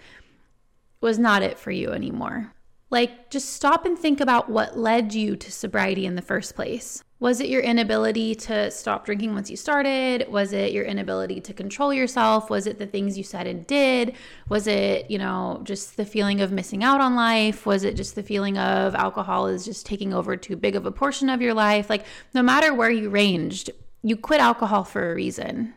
was 1.00 1.18
not 1.18 1.42
it 1.42 1.58
for 1.58 1.70
you 1.70 1.90
anymore. 1.90 2.52
Like, 2.90 3.30
just 3.30 3.54
stop 3.54 3.86
and 3.86 3.98
think 3.98 4.20
about 4.20 4.50
what 4.50 4.78
led 4.78 5.14
you 5.14 5.36
to 5.36 5.50
sobriety 5.50 6.06
in 6.06 6.16
the 6.16 6.22
first 6.22 6.54
place. 6.54 7.02
Was 7.20 7.38
it 7.42 7.50
your 7.50 7.60
inability 7.60 8.34
to 8.34 8.70
stop 8.70 9.04
drinking 9.04 9.34
once 9.34 9.50
you 9.50 9.56
started? 9.56 10.26
Was 10.30 10.54
it 10.54 10.72
your 10.72 10.84
inability 10.84 11.42
to 11.42 11.52
control 11.52 11.92
yourself? 11.92 12.48
Was 12.48 12.66
it 12.66 12.78
the 12.78 12.86
things 12.86 13.18
you 13.18 13.24
said 13.24 13.46
and 13.46 13.66
did? 13.66 14.14
Was 14.48 14.66
it, 14.66 15.10
you 15.10 15.18
know, 15.18 15.60
just 15.62 15.98
the 15.98 16.06
feeling 16.06 16.40
of 16.40 16.50
missing 16.50 16.82
out 16.82 17.02
on 17.02 17.14
life? 17.14 17.66
Was 17.66 17.84
it 17.84 17.94
just 17.94 18.14
the 18.14 18.22
feeling 18.22 18.56
of 18.56 18.94
alcohol 18.94 19.48
is 19.48 19.66
just 19.66 19.84
taking 19.84 20.14
over 20.14 20.34
too 20.34 20.56
big 20.56 20.74
of 20.74 20.86
a 20.86 20.90
portion 20.90 21.28
of 21.28 21.42
your 21.42 21.52
life? 21.52 21.90
Like, 21.90 22.06
no 22.32 22.42
matter 22.42 22.72
where 22.72 22.90
you 22.90 23.10
ranged, 23.10 23.68
you 24.02 24.16
quit 24.16 24.40
alcohol 24.40 24.84
for 24.84 25.12
a 25.12 25.14
reason. 25.14 25.74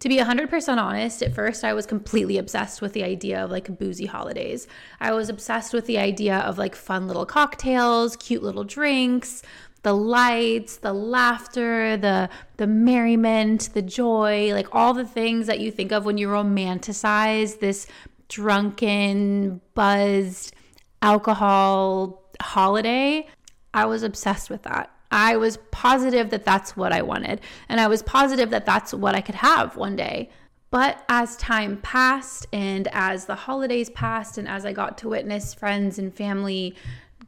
To 0.00 0.08
be 0.08 0.18
100% 0.18 0.76
honest, 0.76 1.22
at 1.22 1.34
first 1.34 1.64
I 1.64 1.72
was 1.72 1.86
completely 1.86 2.36
obsessed 2.36 2.82
with 2.82 2.92
the 2.92 3.04
idea 3.04 3.42
of 3.42 3.50
like 3.50 3.78
boozy 3.78 4.06
holidays. 4.06 4.66
I 5.00 5.12
was 5.12 5.30
obsessed 5.30 5.72
with 5.72 5.86
the 5.86 5.98
idea 5.98 6.40
of 6.40 6.58
like 6.58 6.74
fun 6.74 7.06
little 7.06 7.24
cocktails, 7.24 8.14
cute 8.16 8.42
little 8.42 8.64
drinks, 8.64 9.42
the 9.84 9.92
lights, 9.92 10.78
the 10.78 10.92
laughter, 10.92 11.96
the 11.96 12.28
the 12.56 12.66
merriment, 12.66 13.72
the 13.74 13.82
joy, 13.82 14.52
like 14.52 14.66
all 14.72 14.94
the 14.94 15.04
things 15.04 15.46
that 15.46 15.60
you 15.60 15.70
think 15.70 15.92
of 15.92 16.04
when 16.04 16.18
you 16.18 16.26
romanticize 16.28 17.60
this 17.60 17.86
drunken, 18.28 19.60
buzzed 19.74 20.54
alcohol 21.02 22.24
holiday. 22.40 23.28
I 23.74 23.84
was 23.84 24.02
obsessed 24.02 24.50
with 24.50 24.62
that. 24.62 24.90
I 25.10 25.36
was 25.36 25.58
positive 25.70 26.30
that 26.30 26.44
that's 26.44 26.76
what 26.76 26.92
I 26.92 27.02
wanted. 27.02 27.40
And 27.68 27.80
I 27.80 27.86
was 27.86 28.02
positive 28.02 28.50
that 28.50 28.66
that's 28.66 28.94
what 28.94 29.14
I 29.14 29.20
could 29.20 29.36
have 29.36 29.76
one 29.76 29.96
day. 29.96 30.30
But 30.70 31.04
as 31.08 31.36
time 31.36 31.76
passed 31.82 32.46
and 32.52 32.88
as 32.90 33.26
the 33.26 33.36
holidays 33.36 33.90
passed, 33.90 34.38
and 34.38 34.48
as 34.48 34.66
I 34.66 34.72
got 34.72 34.98
to 34.98 35.08
witness 35.08 35.54
friends 35.54 36.00
and 36.00 36.12
family 36.12 36.74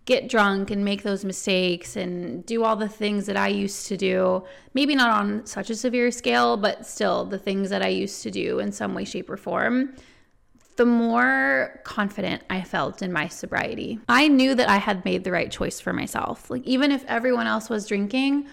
get 0.07 0.29
drunk 0.29 0.71
and 0.71 0.85
make 0.85 1.03
those 1.03 1.25
mistakes 1.25 1.97
and 1.97 2.47
do 2.47 2.65
all 2.65 2.77
the 2.77 2.89
things 2.89 3.27
that 3.27 3.37
I 3.37 3.49
used 3.49 3.89
to 3.89 3.97
do. 3.97 4.45
Maybe 4.73 4.95
not 4.95 5.11
on 5.11 5.45
such 5.47 5.69
a 5.69 5.75
severe 5.75 6.11
scale, 6.13 6.57
but 6.57 6.87
still 6.87 7.25
the 7.25 7.39
things 7.39 7.71
that 7.71 7.83
I 7.83 7.89
used 7.89 8.23
to 8.23 8.31
do 8.31 8.61
in 8.61 8.73
some 8.73 8.95
way, 8.95 9.05
shape, 9.05 9.29
or 9.29 9.37
form. 9.37 9.97
The 10.77 10.87
more 10.87 11.81
confident 11.85 12.43
I 12.49 12.63
felt 12.63 13.03
in 13.03 13.13
my 13.13 13.29
sobriety. 13.29 13.99
I 14.09 14.29
knew 14.29 14.55
that 14.55 14.69
I 14.69 14.77
had 14.77 15.05
made 15.05 15.25
the 15.25 15.33
right 15.33 15.51
choice 15.51 15.81
for 15.81 15.93
myself. 15.93 16.51
Like, 16.51 16.63
even 16.65 16.93
if 16.93 17.05
everyone 17.07 17.47
else 17.47 17.69
was 17.69 17.89
drinking, 17.89 18.47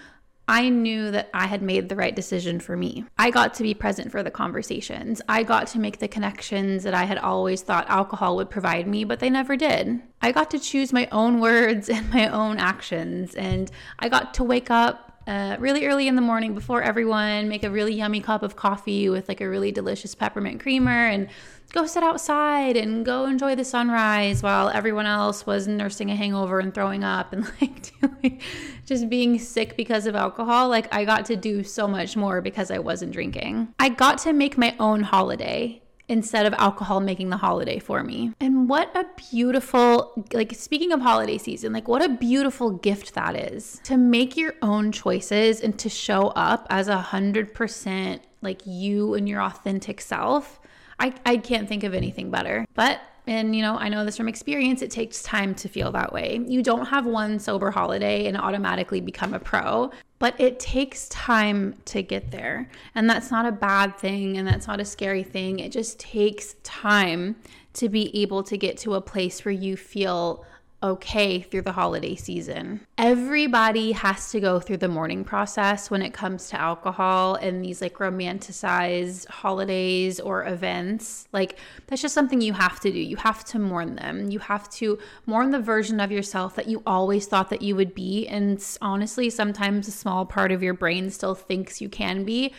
I 0.48 0.70
knew 0.70 1.12
that 1.12 1.30
I 1.34 1.48
had 1.48 1.62
made 1.62 1.88
the 1.88 1.96
right 1.96 2.16
decision 2.16 2.60
for 2.60 2.76
me. 2.76 3.06
I 3.18 3.32
got 3.32 3.54
to 3.56 3.64
be 3.64 3.74
present 3.74 4.12
for 4.12 4.24
the 4.24 4.32
conversations. 4.32 5.22
I 5.30 5.44
got 5.44 5.68
to 5.68 5.80
make 5.80 6.00
the 6.00 6.08
connections 6.08 6.84
that 6.84 6.94
I 6.94 7.04
had 7.04 7.18
always 7.18 7.62
thought 7.62 7.90
alcohol 7.90 8.36
would 8.36 8.50
provide 8.50 8.88
me, 8.88 9.06
but 9.06 9.20
they 9.20 9.30
never 9.30 9.56
did. 9.56 10.02
I 10.22 10.32
got 10.32 10.52
to 10.52 10.60
choose 10.60 10.92
my 10.92 11.08
own 11.12 11.40
words 11.40 11.90
and 11.90 12.10
my 12.12 12.28
own 12.28 12.58
actions, 12.58 13.36
and 13.36 13.72
I 14.00 14.10
got 14.10 14.34
to 14.36 14.44
wake 14.44 14.70
up 14.70 15.13
uh, 15.28 15.56
really 15.60 15.86
early 15.86 16.08
in 16.08 16.16
the 16.16 16.22
morning 16.22 16.54
before 16.54 16.82
everyone, 16.82 17.48
make 17.48 17.64
a 17.64 17.70
really 17.70 17.94
yummy 17.94 18.22
cup 18.22 18.44
of 18.44 18.56
coffee 18.56 19.10
with 19.10 19.28
like 19.28 19.42
a 19.42 19.48
really 19.50 19.72
delicious 19.72 20.16
peppermint 20.16 20.62
creamer, 20.62 21.08
and 21.08 21.30
go 21.72 21.86
sit 21.86 22.04
outside 22.04 22.76
and 22.78 23.06
go 23.06 23.26
enjoy 23.26 23.56
the 23.56 23.66
sunrise 23.66 24.44
while 24.44 24.70
everyone 24.70 25.06
else 25.06 25.46
was 25.46 25.68
nursing 25.68 26.12
a 26.12 26.16
hangover 26.16 26.60
and 26.60 26.74
throwing 26.74 27.04
up 27.04 27.34
and 27.34 27.46
like 27.62 28.42
just 28.86 29.10
being 29.10 29.40
sick 29.40 29.78
because 29.78 30.06
of 30.06 30.16
alcohol. 30.16 30.70
Like 30.70 30.94
I 30.94 31.06
got 31.06 31.26
to 31.28 31.36
do 31.36 31.64
so 31.64 31.88
much 31.88 32.16
more 32.16 32.42
because 32.42 32.72
I 32.72 32.80
wasn't 32.80 33.12
drinking. 33.12 33.74
I 33.80 33.90
got 33.90 34.18
to 34.20 34.34
make 34.34 34.58
my 34.58 34.76
own 34.80 35.02
holiday 35.02 35.83
instead 36.08 36.46
of 36.46 36.54
alcohol 36.56 37.00
making 37.00 37.30
the 37.30 37.38
holiday 37.38 37.80
for 37.80 38.04
me. 38.04 38.34
And 38.40 38.68
what 38.68 38.96
a 38.96 39.06
beautiful, 39.32 40.26
like, 40.34 40.54
speaking 40.54 40.92
of 40.92 41.02
holiday 41.02 41.38
season, 41.38 41.74
like, 41.74 41.88
what 41.88 42.04
a 42.04 42.10
beautiful 42.10 42.72
gift 42.72 43.14
that 43.14 43.36
is 43.36 43.80
to 43.86 43.98
make 43.98 44.36
your 44.36 44.56
own 44.62 44.92
choices 44.92 45.62
and 45.62 45.78
to 45.80 45.90
show 45.90 46.28
up 46.30 46.68
as 46.70 46.88
a 46.88 46.98
hundred 46.98 47.54
percent 47.54 48.22
like 48.42 48.62
you 48.66 49.14
and 49.14 49.28
your 49.30 49.42
authentic 49.42 50.02
self. 50.02 50.60
I, 51.00 51.14
I 51.26 51.38
can't 51.38 51.68
think 51.68 51.84
of 51.84 51.94
anything 51.94 52.30
better. 52.30 52.66
But 52.74 53.02
and, 53.26 53.56
you 53.56 53.62
know, 53.62 53.78
I 53.78 53.90
know 53.90 54.04
this 54.04 54.18
from 54.18 54.28
experience, 54.28 54.82
it 54.82 54.92
takes 54.92 55.24
time 55.24 55.56
to 55.56 55.70
feel 55.70 55.92
that 55.94 56.12
way. 56.12 56.44
You 56.46 56.62
don't 56.62 56.86
have 56.86 57.06
one 57.06 57.40
sober 57.40 57.72
holiday 57.72 58.28
and 58.28 58.38
automatically 58.38 59.00
become 59.00 59.34
a 59.34 59.40
pro, 59.40 59.92
but 60.20 60.40
it 60.40 60.60
takes 60.60 61.08
time 61.10 61.76
to 61.86 62.02
get 62.02 62.32
there. 62.32 62.70
And 62.96 63.10
that's 63.10 63.32
not 63.32 63.46
a 63.46 63.52
bad 63.52 63.98
thing 63.98 64.38
and 64.38 64.48
that's 64.48 64.68
not 64.68 64.82
a 64.82 64.86
scary 64.86 65.24
thing. 65.24 65.60
It 65.60 65.72
just 65.72 66.00
takes 66.00 66.56
time 66.64 67.38
to 67.74 67.90
be 67.90 68.22
able 68.22 68.44
to 68.44 68.58
get 68.58 68.78
to 68.80 68.96
a 68.96 69.02
place 69.02 69.46
where 69.46 69.54
you 69.54 69.78
feel 69.78 70.46
okay 70.84 71.42
through 71.42 71.62
the 71.62 71.72
holiday 71.72 72.16
season. 72.16 72.82
Everybody 72.98 73.94
has 73.94 74.30
to 74.32 74.40
go 74.40 74.60
through 74.60 74.78
the 74.78 74.90
mourning 74.90 75.24
process 75.24 75.90
when 75.90 76.02
it 76.02 76.14
comes 76.14 76.50
to 76.50 76.60
alcohol 76.60 77.36
and 77.36 77.64
these 77.64 77.82
like 77.82 77.96
romanticized 77.96 79.28
holidays 79.28 80.20
or 80.20 80.46
events. 80.46 81.28
Like, 81.32 81.58
that's 81.88 82.02
just 82.02 82.14
something 82.14 82.42
you 82.42 82.54
have 82.54 82.80
to 82.82 82.92
do. 82.92 83.00
You 83.00 83.16
have 83.18 83.46
to 83.46 83.60
mourn 83.60 83.96
them. 83.96 84.30
You 84.30 84.40
have 84.40 84.70
to 84.72 85.00
mourn 85.26 85.52
the 85.52 85.60
version 85.60 86.00
of 86.00 86.12
yourself 86.12 86.56
that 86.56 86.68
you 86.68 86.84
always 86.86 87.26
thought 87.26 87.50
that 87.50 87.62
you 87.62 87.76
would 87.76 87.96
be. 87.96 88.28
And 88.28 88.64
honestly, 88.82 89.30
sometimes 89.30 89.88
a 89.88 89.92
small 89.92 90.26
part 90.26 90.52
of 90.52 90.62
your 90.62 90.74
brain 90.74 91.10
still 91.10 91.36
thinks 91.36 91.82
you 91.82 91.90
can 91.90 92.26
be 92.26 92.54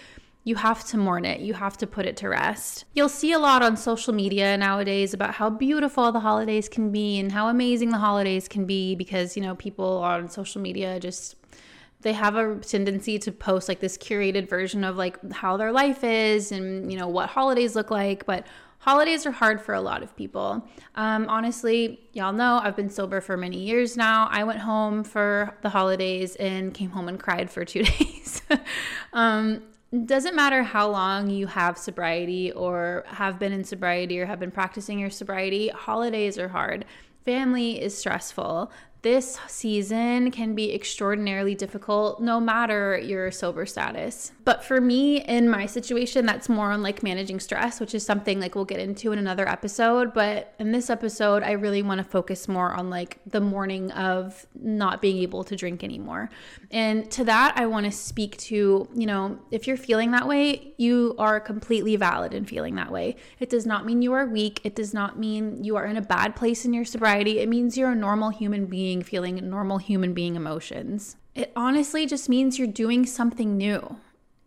you 0.46 0.56
have 0.56 0.84
to 0.84 0.98
mourn 0.98 1.24
it. 1.24 1.40
You 1.40 1.54
have 1.54 1.78
to 1.78 1.86
put 1.86 2.04
it 2.04 2.18
to 2.18 2.28
rest. 2.28 2.84
You'll 2.92 3.08
see 3.08 3.32
a 3.32 3.38
lot 3.38 3.62
on 3.62 3.78
social 3.78 4.12
media 4.12 4.56
nowadays 4.58 5.14
about 5.14 5.34
how 5.34 5.48
beautiful 5.48 6.12
the 6.12 6.20
holidays 6.20 6.68
can 6.68 6.92
be 6.92 7.18
and 7.18 7.32
how 7.32 7.48
amazing 7.48 7.88
the 7.88 7.98
holidays 7.98 8.46
can 8.46 8.66
be 8.66 8.94
because, 8.94 9.36
you 9.36 9.42
know, 9.42 9.54
people 9.54 9.98
on 9.98 10.28
social 10.28 10.60
media 10.60 11.00
just 11.00 11.36
they 12.02 12.12
have 12.12 12.36
a 12.36 12.56
tendency 12.56 13.18
to 13.18 13.32
post 13.32 13.66
like 13.66 13.80
this 13.80 13.96
curated 13.96 14.46
version 14.46 14.84
of 14.84 14.98
like 14.98 15.32
how 15.32 15.56
their 15.56 15.72
life 15.72 16.04
is 16.04 16.52
and, 16.52 16.92
you 16.92 16.98
know, 16.98 17.08
what 17.08 17.30
holidays 17.30 17.74
look 17.74 17.90
like, 17.90 18.26
but 18.26 18.46
holidays 18.80 19.24
are 19.24 19.30
hard 19.30 19.58
for 19.58 19.72
a 19.72 19.80
lot 19.80 20.02
of 20.02 20.14
people. 20.14 20.68
Um, 20.94 21.26
honestly, 21.30 22.00
y'all 22.12 22.34
know 22.34 22.60
I've 22.62 22.76
been 22.76 22.90
sober 22.90 23.22
for 23.22 23.38
many 23.38 23.56
years 23.60 23.96
now. 23.96 24.28
I 24.30 24.44
went 24.44 24.58
home 24.58 25.02
for 25.04 25.56
the 25.62 25.70
holidays 25.70 26.36
and 26.36 26.74
came 26.74 26.90
home 26.90 27.08
and 27.08 27.18
cried 27.18 27.50
for 27.50 27.64
two 27.64 27.82
days. 27.98 28.42
um, 29.14 29.62
doesn't 30.06 30.34
matter 30.34 30.62
how 30.62 30.90
long 30.90 31.30
you 31.30 31.46
have 31.46 31.78
sobriety 31.78 32.52
or 32.52 33.04
have 33.06 33.38
been 33.38 33.52
in 33.52 33.64
sobriety 33.64 34.18
or 34.20 34.26
have 34.26 34.40
been 34.40 34.50
practicing 34.50 34.98
your 34.98 35.10
sobriety, 35.10 35.68
holidays 35.68 36.38
are 36.38 36.48
hard. 36.48 36.84
Family 37.24 37.80
is 37.80 37.96
stressful 37.96 38.70
this 39.04 39.38
season 39.48 40.30
can 40.30 40.54
be 40.54 40.74
extraordinarily 40.74 41.54
difficult 41.54 42.22
no 42.22 42.40
matter 42.40 42.98
your 42.98 43.30
sober 43.30 43.66
status. 43.66 44.32
But 44.44 44.64
for 44.64 44.80
me, 44.80 45.20
in 45.20 45.48
my 45.48 45.66
situation, 45.66 46.24
that's 46.24 46.48
more 46.48 46.72
on 46.72 46.82
like 46.82 47.02
managing 47.02 47.38
stress, 47.38 47.80
which 47.80 47.94
is 47.94 48.04
something 48.04 48.40
like 48.40 48.54
we'll 48.54 48.64
get 48.64 48.80
into 48.80 49.12
in 49.12 49.18
another 49.18 49.46
episode. 49.46 50.14
But 50.14 50.54
in 50.58 50.72
this 50.72 50.88
episode, 50.88 51.42
I 51.42 51.52
really 51.52 51.82
want 51.82 51.98
to 51.98 52.04
focus 52.04 52.48
more 52.48 52.72
on 52.72 52.88
like 52.88 53.18
the 53.26 53.42
mourning 53.42 53.90
of 53.92 54.46
not 54.58 55.02
being 55.02 55.18
able 55.18 55.44
to 55.44 55.54
drink 55.54 55.84
anymore. 55.84 56.30
And 56.70 57.10
to 57.12 57.24
that, 57.24 57.52
I 57.56 57.66
want 57.66 57.84
to 57.84 57.92
speak 57.92 58.38
to, 58.38 58.88
you 58.94 59.06
know, 59.06 59.38
if 59.50 59.66
you're 59.66 59.76
feeling 59.76 60.12
that 60.12 60.26
way, 60.26 60.72
you 60.78 61.14
are 61.18 61.40
completely 61.40 61.96
valid 61.96 62.32
in 62.32 62.46
feeling 62.46 62.74
that 62.76 62.90
way. 62.90 63.16
It 63.38 63.50
does 63.50 63.66
not 63.66 63.84
mean 63.84 64.00
you 64.00 64.14
are 64.14 64.26
weak. 64.26 64.60
It 64.64 64.74
does 64.74 64.94
not 64.94 65.18
mean 65.18 65.62
you 65.62 65.76
are 65.76 65.84
in 65.84 65.98
a 65.98 66.02
bad 66.02 66.34
place 66.34 66.64
in 66.64 66.72
your 66.72 66.86
sobriety. 66.86 67.40
It 67.40 67.50
means 67.50 67.76
you're 67.76 67.92
a 67.92 67.94
normal 67.94 68.30
human 68.30 68.64
being 68.64 68.93
being 68.94 69.02
feeling 69.02 69.50
normal 69.50 69.78
human 69.78 70.14
being 70.14 70.36
emotions. 70.36 71.16
It 71.34 71.50
honestly 71.56 72.06
just 72.06 72.28
means 72.28 72.58
you're 72.58 72.68
doing 72.68 73.04
something 73.04 73.56
new. 73.56 73.96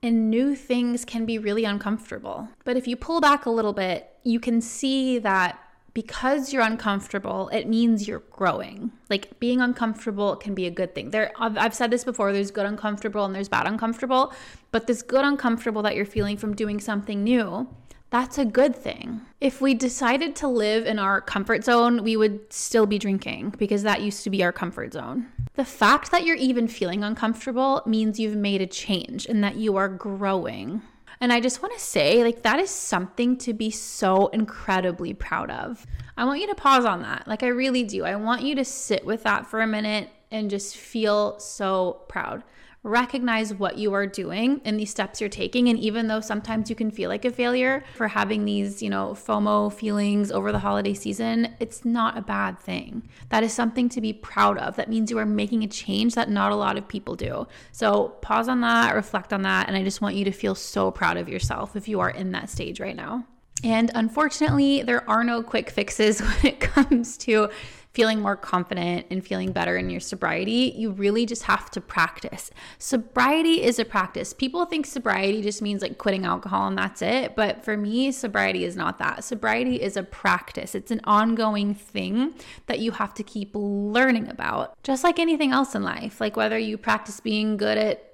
And 0.01 0.29
new 0.29 0.55
things 0.55 1.03
can 1.03 1.25
be 1.25 1.37
really 1.37 1.65
uncomfortable. 1.65 2.47
But 2.63 2.77
if 2.77 2.87
you 2.87 2.95
pull 2.95 3.19
back 3.19 3.45
a 3.45 3.49
little 3.49 3.73
bit, 3.73 4.09
you 4.23 4.39
can 4.39 4.61
see 4.61 5.19
that 5.19 5.59
because 5.93 6.53
you're 6.53 6.61
uncomfortable, 6.61 7.49
it 7.49 7.67
means 7.67 8.07
you're 8.07 8.23
growing. 8.31 8.91
Like 9.09 9.37
being 9.39 9.59
uncomfortable 9.59 10.35
can 10.37 10.53
be 10.53 10.67
a 10.67 10.71
good 10.71 10.95
thing. 10.95 11.09
There, 11.09 11.33
I've, 11.37 11.57
I've, 11.57 11.73
said 11.73 11.91
this 11.91 12.05
before. 12.05 12.31
There's 12.31 12.51
good 12.51 12.67
uncomfortable 12.67 13.25
and 13.25 13.35
there's 13.35 13.49
bad 13.49 13.67
uncomfortable. 13.67 14.31
But 14.71 14.87
this 14.87 15.01
good 15.01 15.25
uncomfortable 15.25 15.81
that 15.81 15.95
you're 15.95 16.05
feeling 16.05 16.37
from 16.37 16.55
doing 16.55 16.79
something 16.79 17.21
new 17.23 17.67
that's 18.09 18.37
a 18.37 18.45
good 18.45 18.75
thing. 18.75 19.21
If 19.41 19.61
we 19.61 19.73
decided 19.73 20.35
to 20.37 20.47
live 20.47 20.85
in 20.85 20.97
our 20.97 21.19
comfort 21.19 21.63
zone, 21.63 22.03
we 22.03 22.15
would 22.15 22.51
still 22.51 22.85
be 22.85 22.97
drinking 22.97 23.55
because 23.57 23.83
that 23.83 24.01
used 24.01 24.23
to 24.23 24.29
be 24.29 24.43
our 24.43 24.53
comfort 24.53 24.93
zone. 24.93 25.27
The 25.55 25.65
fact 25.65 26.11
that 26.11 26.25
you're 26.25 26.37
even 26.37 26.67
feeling 26.67 27.03
uncomfortable 27.03 27.81
means 27.85 28.19
you've 28.19 28.37
made 28.37 28.61
a 28.61 28.67
change 28.67 29.25
and 29.25 29.43
that 29.43 29.57
you 29.57 29.75
are 29.75 29.89
growing. 29.89 30.81
And 31.19 31.33
I 31.33 31.39
just 31.39 31.61
want 31.61 31.73
to 31.73 31.79
say, 31.79 32.23
like, 32.23 32.43
that 32.43 32.59
is 32.59 32.69
something 32.69 33.37
to 33.37 33.53
be 33.53 33.71
so 33.71 34.27
incredibly 34.27 35.13
proud 35.13 35.49
of. 35.49 35.85
I 36.15 36.25
want 36.25 36.39
you 36.39 36.47
to 36.47 36.55
pause 36.55 36.85
on 36.85 37.01
that. 37.01 37.27
Like, 37.27 37.43
I 37.43 37.47
really 37.47 37.83
do. 37.83 38.05
I 38.05 38.15
want 38.15 38.43
you 38.43 38.55
to 38.55 38.63
sit 38.63 39.03
with 39.03 39.23
that 39.23 39.47
for 39.47 39.61
a 39.61 39.67
minute 39.67 40.09
and 40.31 40.49
just 40.49 40.77
feel 40.77 41.39
so 41.39 42.03
proud 42.07 42.43
recognize 42.87 43.53
what 43.53 43.77
you 43.77 43.93
are 43.93 44.07
doing 44.07 44.61
and 44.63 44.79
these 44.79 44.89
steps 44.89 45.19
you're 45.19 45.29
taking. 45.29 45.67
And 45.67 45.77
even 45.77 46.07
though 46.07 46.21
sometimes 46.21 46.69
you 46.69 46.75
can 46.75 46.89
feel 46.89 47.09
like 47.09 47.25
a 47.25 47.31
failure 47.31 47.83
for 47.95 48.07
having 48.07 48.45
these, 48.45 48.81
you 48.81 48.89
know, 48.89 49.09
FOMO 49.09 49.71
feelings 49.73 50.31
over 50.31 50.51
the 50.51 50.59
holiday 50.59 50.93
season, 50.93 51.53
it's 51.59 51.83
not 51.83 52.17
a 52.17 52.21
bad 52.21 52.57
thing. 52.57 53.07
That 53.29 53.43
is 53.43 53.51
something 53.51 53.89
to 53.89 54.01
be 54.01 54.13
proud 54.13 54.57
of. 54.57 54.77
That 54.77 54.89
means 54.89 55.11
you 55.11 55.17
are 55.19 55.25
making 55.25 55.63
a 55.63 55.67
change 55.67 56.15
that 56.15 56.29
not 56.29 56.51
a 56.51 56.55
lot 56.55 56.77
of 56.77 56.87
people 56.87 57.15
do. 57.15 57.45
So 57.71 58.09
pause 58.21 58.47
on 58.47 58.61
that, 58.61 58.95
reflect 58.95 59.33
on 59.33 59.41
that. 59.41 59.67
And 59.67 59.75
I 59.75 59.83
just 59.83 60.01
want 60.01 60.15
you 60.15 60.25
to 60.25 60.31
feel 60.31 60.55
so 60.55 60.89
proud 60.89 61.17
of 61.17 61.27
yourself 61.27 61.75
if 61.75 61.87
you 61.87 61.99
are 61.99 62.09
in 62.09 62.31
that 62.31 62.49
stage 62.49 62.79
right 62.79 62.95
now. 62.95 63.25
And 63.63 63.91
unfortunately, 63.95 64.83
there 64.83 65.07
are 65.09 65.23
no 65.23 65.41
quick 65.43 65.69
fixes 65.69 66.19
when 66.21 66.45
it 66.45 66.59
comes 66.59 67.17
to 67.17 67.49
feeling 67.97 68.21
more 68.21 68.35
confident 68.35 69.07
and 69.09 69.25
feeling 69.25 69.51
better 69.51 69.75
in 69.75 69.89
your 69.89 69.99
sobriety, 69.99 70.71
you 70.77 70.91
really 70.91 71.25
just 71.25 71.41
have 71.41 71.71
to 71.71 71.81
practice. 71.81 72.51
Sobriety 72.77 73.63
is 73.63 73.79
a 73.79 73.85
practice. 73.85 74.33
People 74.33 74.63
think 74.67 74.85
sobriety 74.85 75.41
just 75.41 75.63
means 75.63 75.81
like 75.81 75.97
quitting 75.97 76.23
alcohol 76.23 76.67
and 76.67 76.77
that's 76.77 77.01
it. 77.01 77.35
But 77.35 77.65
for 77.65 77.75
me, 77.75 78.11
sobriety 78.11 78.65
is 78.65 78.75
not 78.75 78.99
that. 78.99 79.23
Sobriety 79.23 79.81
is 79.81 79.97
a 79.97 80.03
practice, 80.03 80.75
it's 80.75 80.91
an 80.91 81.01
ongoing 81.05 81.73
thing 81.73 82.35
that 82.67 82.77
you 82.77 82.91
have 82.91 83.15
to 83.15 83.23
keep 83.23 83.49
learning 83.55 84.29
about, 84.29 84.75
just 84.83 85.03
like 85.03 85.17
anything 85.17 85.51
else 85.51 85.73
in 85.73 85.81
life. 85.81 86.21
Like 86.21 86.37
whether 86.37 86.59
you 86.59 86.77
practice 86.77 87.19
being 87.19 87.57
good 87.57 87.79
at 87.79 88.06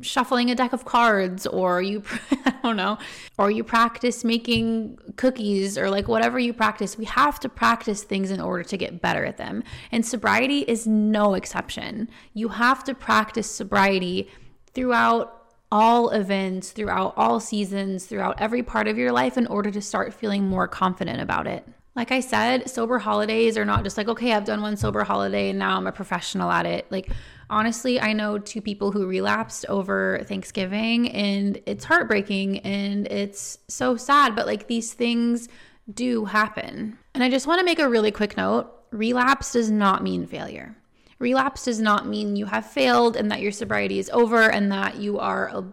shuffling 0.00 0.50
a 0.50 0.54
deck 0.54 0.72
of 0.72 0.84
cards 0.84 1.46
or 1.46 1.82
you 1.82 2.02
I 2.44 2.54
don't 2.62 2.76
know 2.76 2.98
or 3.36 3.50
you 3.50 3.64
practice 3.64 4.24
making 4.24 4.98
cookies 5.16 5.76
or 5.78 5.90
like 5.90 6.08
whatever 6.08 6.38
you 6.38 6.52
practice 6.52 6.96
we 6.98 7.04
have 7.06 7.40
to 7.40 7.48
practice 7.48 8.02
things 8.02 8.30
in 8.30 8.40
order 8.40 8.62
to 8.64 8.76
get 8.76 9.00
better 9.00 9.24
at 9.24 9.36
them. 9.36 9.62
And 9.92 10.04
sobriety 10.04 10.60
is 10.60 10.86
no 10.86 11.34
exception. 11.34 12.08
You 12.34 12.48
have 12.48 12.84
to 12.84 12.94
practice 12.94 13.50
sobriety 13.50 14.30
throughout 14.74 15.34
all 15.70 16.08
events 16.10 16.70
throughout 16.70 17.12
all 17.16 17.40
seasons 17.40 18.06
throughout 18.06 18.40
every 18.40 18.62
part 18.62 18.88
of 18.88 18.96
your 18.96 19.12
life 19.12 19.36
in 19.36 19.46
order 19.48 19.70
to 19.70 19.82
start 19.82 20.14
feeling 20.14 20.48
more 20.48 20.66
confident 20.66 21.20
about 21.20 21.46
it. 21.46 21.66
Like 21.98 22.12
I 22.12 22.20
said, 22.20 22.70
sober 22.70 23.00
holidays 23.00 23.58
are 23.58 23.64
not 23.64 23.82
just 23.82 23.98
like, 23.98 24.06
okay, 24.06 24.32
I've 24.32 24.44
done 24.44 24.62
one 24.62 24.76
sober 24.76 25.02
holiday 25.02 25.50
and 25.50 25.58
now 25.58 25.76
I'm 25.76 25.88
a 25.88 25.90
professional 25.90 26.48
at 26.48 26.64
it. 26.64 26.86
Like, 26.90 27.10
honestly, 27.50 28.00
I 28.00 28.12
know 28.12 28.38
two 28.38 28.60
people 28.60 28.92
who 28.92 29.06
relapsed 29.06 29.66
over 29.68 30.20
Thanksgiving 30.24 31.10
and 31.10 31.60
it's 31.66 31.84
heartbreaking 31.84 32.60
and 32.60 33.06
it's 33.06 33.58
so 33.68 33.96
sad, 33.96 34.34
but 34.34 34.46
like 34.46 34.66
these 34.66 34.92
things 34.92 35.48
do 35.92 36.24
happen. 36.26 36.98
And 37.14 37.24
I 37.24 37.30
just 37.30 37.46
want 37.46 37.60
to 37.60 37.64
make 37.64 37.78
a 37.78 37.88
really 37.88 38.10
quick 38.10 38.36
note 38.36 38.72
relapse 38.90 39.52
does 39.52 39.70
not 39.70 40.02
mean 40.02 40.26
failure. 40.26 40.76
Relapse 41.18 41.64
does 41.64 41.80
not 41.80 42.06
mean 42.06 42.36
you 42.36 42.46
have 42.46 42.64
failed 42.64 43.16
and 43.16 43.30
that 43.30 43.40
your 43.40 43.52
sobriety 43.52 43.98
is 43.98 44.10
over 44.10 44.50
and 44.50 44.70
that 44.70 44.96
you 44.96 45.18
are 45.18 45.48
a, 45.48 45.64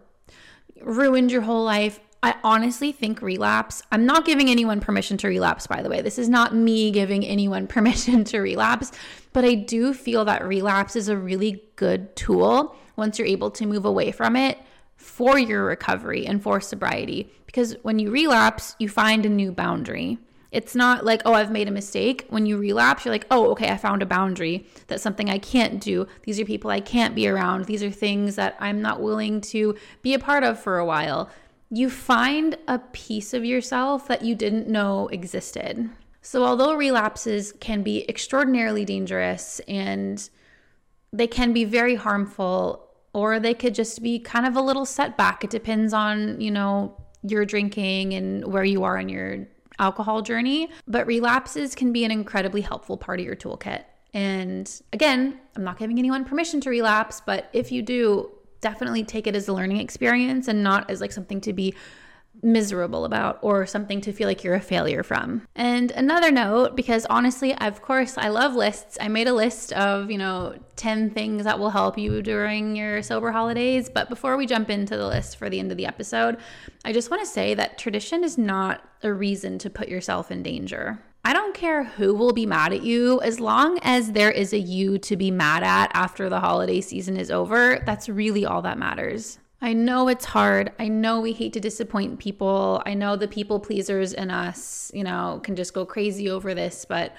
ruined 0.82 1.32
your 1.32 1.42
whole 1.42 1.64
life. 1.64 2.00
I 2.24 2.36
honestly 2.44 2.92
think 2.92 3.22
relapse, 3.22 3.84
I'm 3.92 4.06
not 4.06 4.26
giving 4.26 4.50
anyone 4.50 4.80
permission 4.80 5.18
to 5.18 5.28
relapse, 5.28 5.68
by 5.68 5.82
the 5.82 5.90
way. 5.90 6.02
This 6.02 6.18
is 6.18 6.28
not 6.28 6.56
me 6.56 6.92
giving 6.92 7.24
anyone 7.26 7.68
permission 7.76 8.24
to 8.26 8.40
relapse, 8.40 8.92
but 9.34 9.46
I 9.46 9.54
do 9.54 9.94
feel 9.94 10.26
that 10.26 10.46
relapse 10.46 10.96
is 10.96 11.08
a 11.08 11.18
really 11.18 11.64
good 11.76 12.16
tool 12.16 12.76
once 12.96 13.20
you're 13.20 13.28
able 13.28 13.52
to 13.52 13.66
move 13.66 13.86
away 13.86 14.12
from 14.12 14.36
it 14.36 14.58
for 14.96 15.38
your 15.38 15.66
recovery 15.66 16.26
and 16.26 16.42
for 16.42 16.60
sobriety. 16.60 17.32
Because 17.46 17.76
when 17.84 18.00
you 18.00 18.10
relapse, 18.10 18.76
you 18.80 18.90
find 18.90 19.26
a 19.26 19.30
new 19.30 19.52
boundary. 19.52 20.18
It's 20.52 20.74
not 20.74 21.04
like, 21.04 21.22
oh, 21.26 21.34
I've 21.34 21.52
made 21.52 21.68
a 21.68 21.72
mistake. 21.72 22.26
When 22.30 22.46
you 22.46 22.58
relapse, 22.58 23.04
you're 23.04 23.14
like, 23.14 23.28
oh, 23.30 23.52
okay, 23.52 23.70
I 23.70 23.78
found 23.78 24.02
a 24.02 24.06
boundary. 24.06 24.66
That's 24.88 25.04
something 25.04 25.30
I 25.30 25.38
can't 25.38 25.82
do. 25.82 26.08
These 26.24 26.40
are 26.40 26.46
people 26.46 26.72
I 26.72 26.80
can't 26.80 27.14
be 27.14 27.28
around. 27.28 27.66
These 27.66 27.84
are 27.84 27.92
things 27.92 28.36
that 28.38 28.56
I'm 28.60 28.82
not 28.82 29.02
willing 29.02 29.42
to 29.42 29.76
be 30.02 30.14
a 30.14 30.20
part 30.20 30.44
of 30.44 30.58
for 30.58 30.78
a 30.78 30.86
while. 30.86 31.30
You 31.76 31.90
find 31.90 32.58
a 32.70 32.80
piece 32.80 33.34
of 33.34 33.44
yourself 33.44 34.08
that 34.08 34.22
you 34.22 34.34
didn't 34.34 34.70
know 34.70 35.10
existed. 35.10 35.90
So, 36.22 36.46
although 36.46 36.74
relapses 36.74 37.52
can 37.52 37.84
be 37.84 38.10
extraordinarily 38.10 38.86
dangerous 38.86 39.60
and 39.68 40.30
they 41.12 41.28
can 41.28 41.52
be 41.52 41.66
very 41.66 41.96
harmful, 41.96 42.88
or 43.14 43.42
they 43.42 43.54
could 43.54 43.76
just 43.76 44.02
be 44.02 44.20
kind 44.20 44.46
of 44.46 44.56
a 44.56 44.62
little 44.62 44.86
setback, 44.86 45.44
it 45.44 45.50
depends 45.50 45.94
on, 45.94 46.40
you 46.40 46.50
know, 46.50 46.96
your 47.24 47.44
drinking 47.44 48.14
and 48.14 48.46
where 48.46 48.64
you 48.64 48.86
are 48.86 48.98
in 48.98 49.10
your 49.10 49.46
alcohol 49.78 50.22
journey, 50.22 50.70
but 50.88 51.06
relapses 51.06 51.76
can 51.76 51.92
be 51.92 52.06
an 52.06 52.12
incredibly 52.12 52.62
helpful 52.62 52.96
part 52.96 53.20
of 53.20 53.26
your 53.26 53.36
toolkit. 53.36 53.84
And 54.14 54.72
again, 54.94 55.42
I'm 55.58 55.66
not 55.66 55.78
giving 55.78 56.00
anyone 56.00 56.24
permission 56.24 56.62
to 56.62 56.70
relapse, 56.70 57.22
but 57.26 57.50
if 57.52 57.70
you 57.70 57.82
do, 57.82 58.32
definitely 58.66 59.04
take 59.04 59.28
it 59.28 59.36
as 59.36 59.48
a 59.48 59.54
learning 59.54 59.78
experience 59.78 60.48
and 60.48 60.64
not 60.64 60.90
as 60.90 61.00
like 61.00 61.12
something 61.12 61.40
to 61.40 61.54
be 61.54 61.76
miserable 62.42 63.06
about 63.06 63.38
or 63.44 63.68
something 63.68 64.02
to 64.02 64.12
feel 64.12 64.28
like 64.28 64.44
you're 64.44 64.56
a 64.56 64.60
failure 64.60 65.04
from. 65.04 65.44
And 65.56 65.92
another 65.92 66.32
note, 66.32 66.76
because 66.76 67.06
honestly, 67.06 67.56
of 67.58 67.84
course, 67.84 68.18
I 68.18 68.30
love 68.30 68.56
lists. 68.56 68.98
I 69.00 69.08
made 69.08 69.28
a 69.28 69.34
list 69.34 69.72
of, 69.74 70.10
you 70.10 70.18
know, 70.18 70.56
10 70.78 71.12
things 71.12 71.44
that 71.44 71.60
will 71.60 71.70
help 71.70 71.96
you 71.96 72.24
during 72.24 72.76
your 72.76 73.04
sober 73.04 73.32
holidays. 73.32 73.88
But 73.88 74.10
before 74.10 74.36
we 74.36 74.48
jump 74.48 74.72
into 74.72 74.98
the 74.98 75.08
list 75.08 75.38
for 75.38 75.48
the 75.48 75.60
end 75.60 75.70
of 75.70 75.78
the 75.78 75.86
episode, 75.86 76.38
I 76.84 76.92
just 76.92 77.12
want 77.12 77.22
to 77.22 77.30
say 77.30 77.54
that 77.54 77.78
tradition 77.78 78.24
is 78.24 78.36
not 78.36 78.82
a 79.04 79.14
reason 79.14 79.60
to 79.60 79.70
put 79.70 79.90
yourself 79.90 80.32
in 80.32 80.42
danger. 80.42 81.00
I 81.26 81.34
don't 81.34 81.56
care 81.56 81.86
who 81.86 82.14
will 82.14 82.34
be 82.34 82.46
mad 82.46 82.72
at 82.72 82.84
you, 82.84 83.20
as 83.22 83.40
long 83.40 83.80
as 83.82 84.12
there 84.12 84.30
is 84.30 84.54
a 84.54 84.60
you 84.60 85.00
to 85.00 85.18
be 85.18 85.32
mad 85.32 85.64
at 85.64 85.90
after 85.96 86.30
the 86.30 86.40
holiday 86.40 86.82
season 86.82 87.18
is 87.18 87.32
over, 87.32 87.82
that's 87.84 88.08
really 88.08 88.46
all 88.46 88.62
that 88.62 88.78
matters. 88.78 89.40
I 89.60 89.74
know 89.74 90.08
it's 90.08 90.26
hard. 90.26 90.72
I 90.78 90.88
know 90.88 91.20
we 91.20 91.34
hate 91.34 91.54
to 91.54 91.60
disappoint 91.60 92.20
people. 92.20 92.84
I 92.86 92.94
know 92.94 93.16
the 93.16 93.28
people 93.28 93.60
pleasers 93.60 94.14
in 94.14 94.30
us, 94.30 94.92
you 94.94 95.04
know, 95.04 95.42
can 95.44 95.56
just 95.56 95.74
go 95.74 95.84
crazy 95.84 96.30
over 96.30 96.54
this, 96.54 96.86
but 96.88 97.16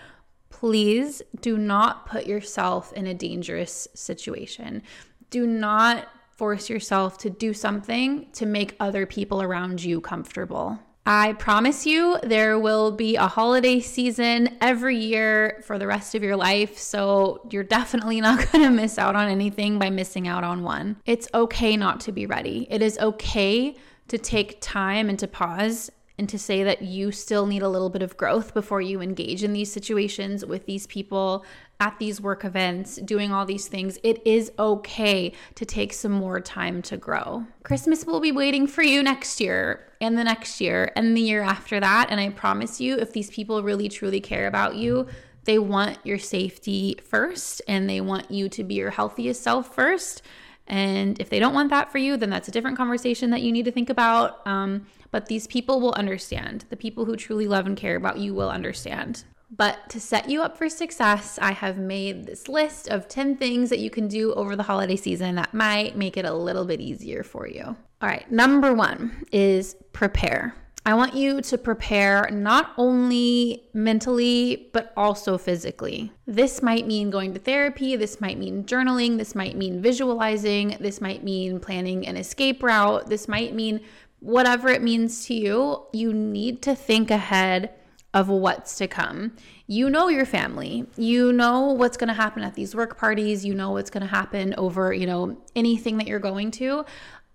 please 0.51 1.21
do 1.41 1.59
not 1.59 2.07
put 2.07 2.27
yourself 2.27 2.93
in 2.93 3.09
a 3.09 3.15
dangerous 3.15 3.89
situation. 3.93 4.85
Do 5.31 5.49
not 5.49 6.07
force 6.31 6.71
yourself 6.71 7.19
to 7.19 7.31
do 7.31 7.53
something 7.53 8.31
to 8.35 8.47
make 8.47 8.77
other 8.79 9.05
people 9.05 9.43
around 9.43 9.83
you 9.83 10.01
comfortable. 10.01 10.79
I 11.09 11.35
promise 11.35 11.87
you, 11.87 12.19
there 12.25 12.59
will 12.59 12.91
be 12.91 13.15
a 13.15 13.29
holiday 13.29 13.79
season 13.79 14.49
every 14.61 14.97
year 14.97 15.63
for 15.65 15.79
the 15.79 15.87
rest 15.87 16.17
of 16.17 16.25
your 16.25 16.35
life. 16.35 16.79
So 16.79 17.47
you're 17.49 17.63
definitely 17.63 18.21
not 18.21 18.41
going 18.53 18.65
to 18.65 18.71
miss 18.71 18.99
out 18.99 19.15
on 19.15 19.29
anything 19.29 19.79
by 19.79 19.89
missing 19.89 20.27
out 20.27 20.43
on 20.43 20.65
one. 20.65 20.97
It's 21.07 21.29
okay 21.33 21.77
not 21.77 22.01
to 22.01 22.13
be 22.13 22.27
ready. 22.27 22.67
It 22.71 22.83
is 22.83 22.99
okay 22.99 23.77
to 24.09 24.19
take 24.19 24.61
time 24.61 25.09
and 25.09 25.19
to 25.21 25.29
pause 25.29 25.93
and 26.19 26.29
to 26.29 26.39
say 26.39 26.65
that 26.65 26.83
you 26.83 27.13
still 27.13 27.47
need 27.47 27.63
a 27.63 27.69
little 27.69 27.91
bit 27.91 28.03
of 28.03 28.17
growth 28.17 28.53
before 28.55 28.81
you 28.81 29.01
engage 29.01 29.45
in 29.45 29.53
these 29.53 29.71
situations 29.71 30.45
with 30.45 30.67
these 30.67 30.87
people 30.87 31.45
at 31.79 31.99
these 31.99 32.21
work 32.21 32.45
events, 32.45 32.97
doing 32.97 33.33
all 33.33 33.45
these 33.45 33.69
things, 33.69 33.99
it 34.03 34.27
is 34.27 34.51
okay 34.59 35.33
to 35.55 35.65
take 35.65 35.93
some 35.93 36.13
more 36.13 36.41
time 36.41 36.81
to 36.83 36.97
grow. 36.97 37.47
Christmas 37.65 38.07
will 38.07 38.21
be 38.21 38.33
waiting 38.33 38.67
for 38.67 38.83
you 38.83 39.03
next 39.03 39.41
year 39.41 39.93
and 40.01 40.17
the 40.17 40.25
next 40.25 40.61
year 40.61 40.93
and 40.97 41.17
the 41.17 41.21
year 41.21 41.43
after 41.43 41.79
that. 41.79 42.09
And 42.11 42.19
I 42.21 42.31
promise 42.31 42.81
you, 42.81 42.97
if 42.97 43.13
these 43.13 43.31
people 43.31 43.63
really 43.63 43.89
truly 43.89 44.21
care 44.21 44.47
about 44.47 44.77
you, 44.77 45.07
they 45.45 45.59
want 45.59 45.99
your 46.05 46.19
safety 46.19 46.97
first 47.05 47.63
and 47.69 47.89
they 47.89 48.01
want 48.01 48.31
you 48.31 48.49
to 48.49 48.65
be 48.65 48.75
your 48.75 48.91
healthiest 48.91 49.43
self 49.43 49.75
first. 49.75 50.23
And 50.67 51.21
if 51.21 51.29
they 51.29 51.39
don't 51.39 51.55
want 51.55 51.71
that 51.71 51.93
for 51.93 51.99
you, 51.99 52.17
then 52.17 52.31
that's 52.31 52.49
a 52.49 52.51
different 52.51 52.77
conversation 52.77 53.31
that 53.31 53.43
you 53.43 53.53
need 53.53 53.67
to 53.67 53.71
think 53.71 53.89
about. 53.89 54.45
Um, 54.47 54.87
but 55.13 55.27
these 55.27 55.47
people 55.47 55.81
will 55.81 55.93
understand. 55.93 56.65
The 56.71 56.77
people 56.77 57.05
who 57.05 57.17
truly 57.17 57.47
love 57.47 57.67
and 57.67 57.77
care 57.77 57.97
about 57.97 58.19
you 58.19 58.35
will 58.35 58.51
understand. 58.51 59.25
But 59.51 59.89
to 59.91 60.01
set 60.01 60.29
you 60.29 60.43
up 60.43 60.57
for 60.57 60.69
success, 60.69 61.39
I 61.41 61.53
have 61.53 61.79
made 61.79 62.27
this 62.27 62.49
list 62.49 62.89
of 62.89 63.09
10 63.09 63.37
things 63.37 63.71
that 63.71 63.79
you 63.79 63.91
can 63.91 64.09
do 64.09 64.35
over 64.35 64.57
the 64.57 64.65
holiday 64.65 64.97
season 64.97 65.37
that 65.37 65.55
might 65.55 65.97
make 65.97 66.17
it 66.17 66.25
a 66.25 66.35
little 66.35 66.65
bit 66.65 66.81
easier 66.81 67.23
for 67.23 67.47
you. 67.47 67.63
All 67.65 68.09
right, 68.09 68.31
number 68.31 68.75
one 68.75 69.25
is 69.33 69.77
prepare. 69.93 70.55
I 70.85 70.95
want 70.95 71.15
you 71.15 71.41
to 71.41 71.59
prepare 71.59 72.29
not 72.31 72.73
only 72.77 73.65
mentally, 73.75 74.69
but 74.73 74.93
also 74.97 75.37
physically. 75.37 76.13
This 76.27 76.63
might 76.63 76.87
mean 76.87 77.11
going 77.11 77.35
to 77.35 77.41
therapy, 77.41 77.97
this 77.97 78.21
might 78.21 78.39
mean 78.39 78.63
journaling, 78.65 79.19
this 79.19 79.35
might 79.35 79.57
mean 79.57 79.83
visualizing, 79.83 80.77
this 80.79 81.01
might 81.01 81.25
mean 81.25 81.59
planning 81.59 82.07
an 82.07 82.17
escape 82.17 82.63
route, 82.63 83.09
this 83.09 83.27
might 83.27 83.53
mean 83.53 83.81
whatever 84.21 84.69
it 84.69 84.83
means 84.83 85.27
to 85.27 85.35
you. 85.35 85.87
You 85.93 86.13
need 86.13 86.63
to 86.63 86.77
think 86.77 87.11
ahead 87.11 87.71
of 88.17 88.31
what's 88.31 88.79
to 88.79 88.89
come. 88.89 89.31
You 89.67 89.91
know 89.91 90.09
your 90.09 90.25
family. 90.25 90.87
You 90.97 91.35
know 91.35 91.73
what's 91.73 91.99
going 91.99 92.09
to 92.09 92.15
happen 92.15 92.43
at 92.43 92.55
these 92.55 92.75
work 92.75 92.97
parties. 92.97 93.45
You 93.45 93.55
know 93.55 93.73
what's 93.73 93.91
going 93.91 94.01
to 94.01 94.09
happen 94.09 94.55
over, 94.57 94.91
you 94.91 95.07
know, 95.07 95.37
anything 95.55 95.99
that 95.99 96.07
you're 96.07 96.19
going 96.19 96.51
to. 96.53 96.87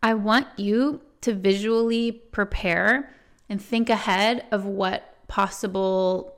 I 0.01 0.15
want 0.15 0.47
you 0.57 1.01
to 1.21 1.35
visually 1.35 2.11
prepare 2.11 3.13
and 3.47 3.61
think 3.61 3.91
ahead 3.91 4.47
of 4.51 4.65
what 4.65 5.27
possible 5.27 6.35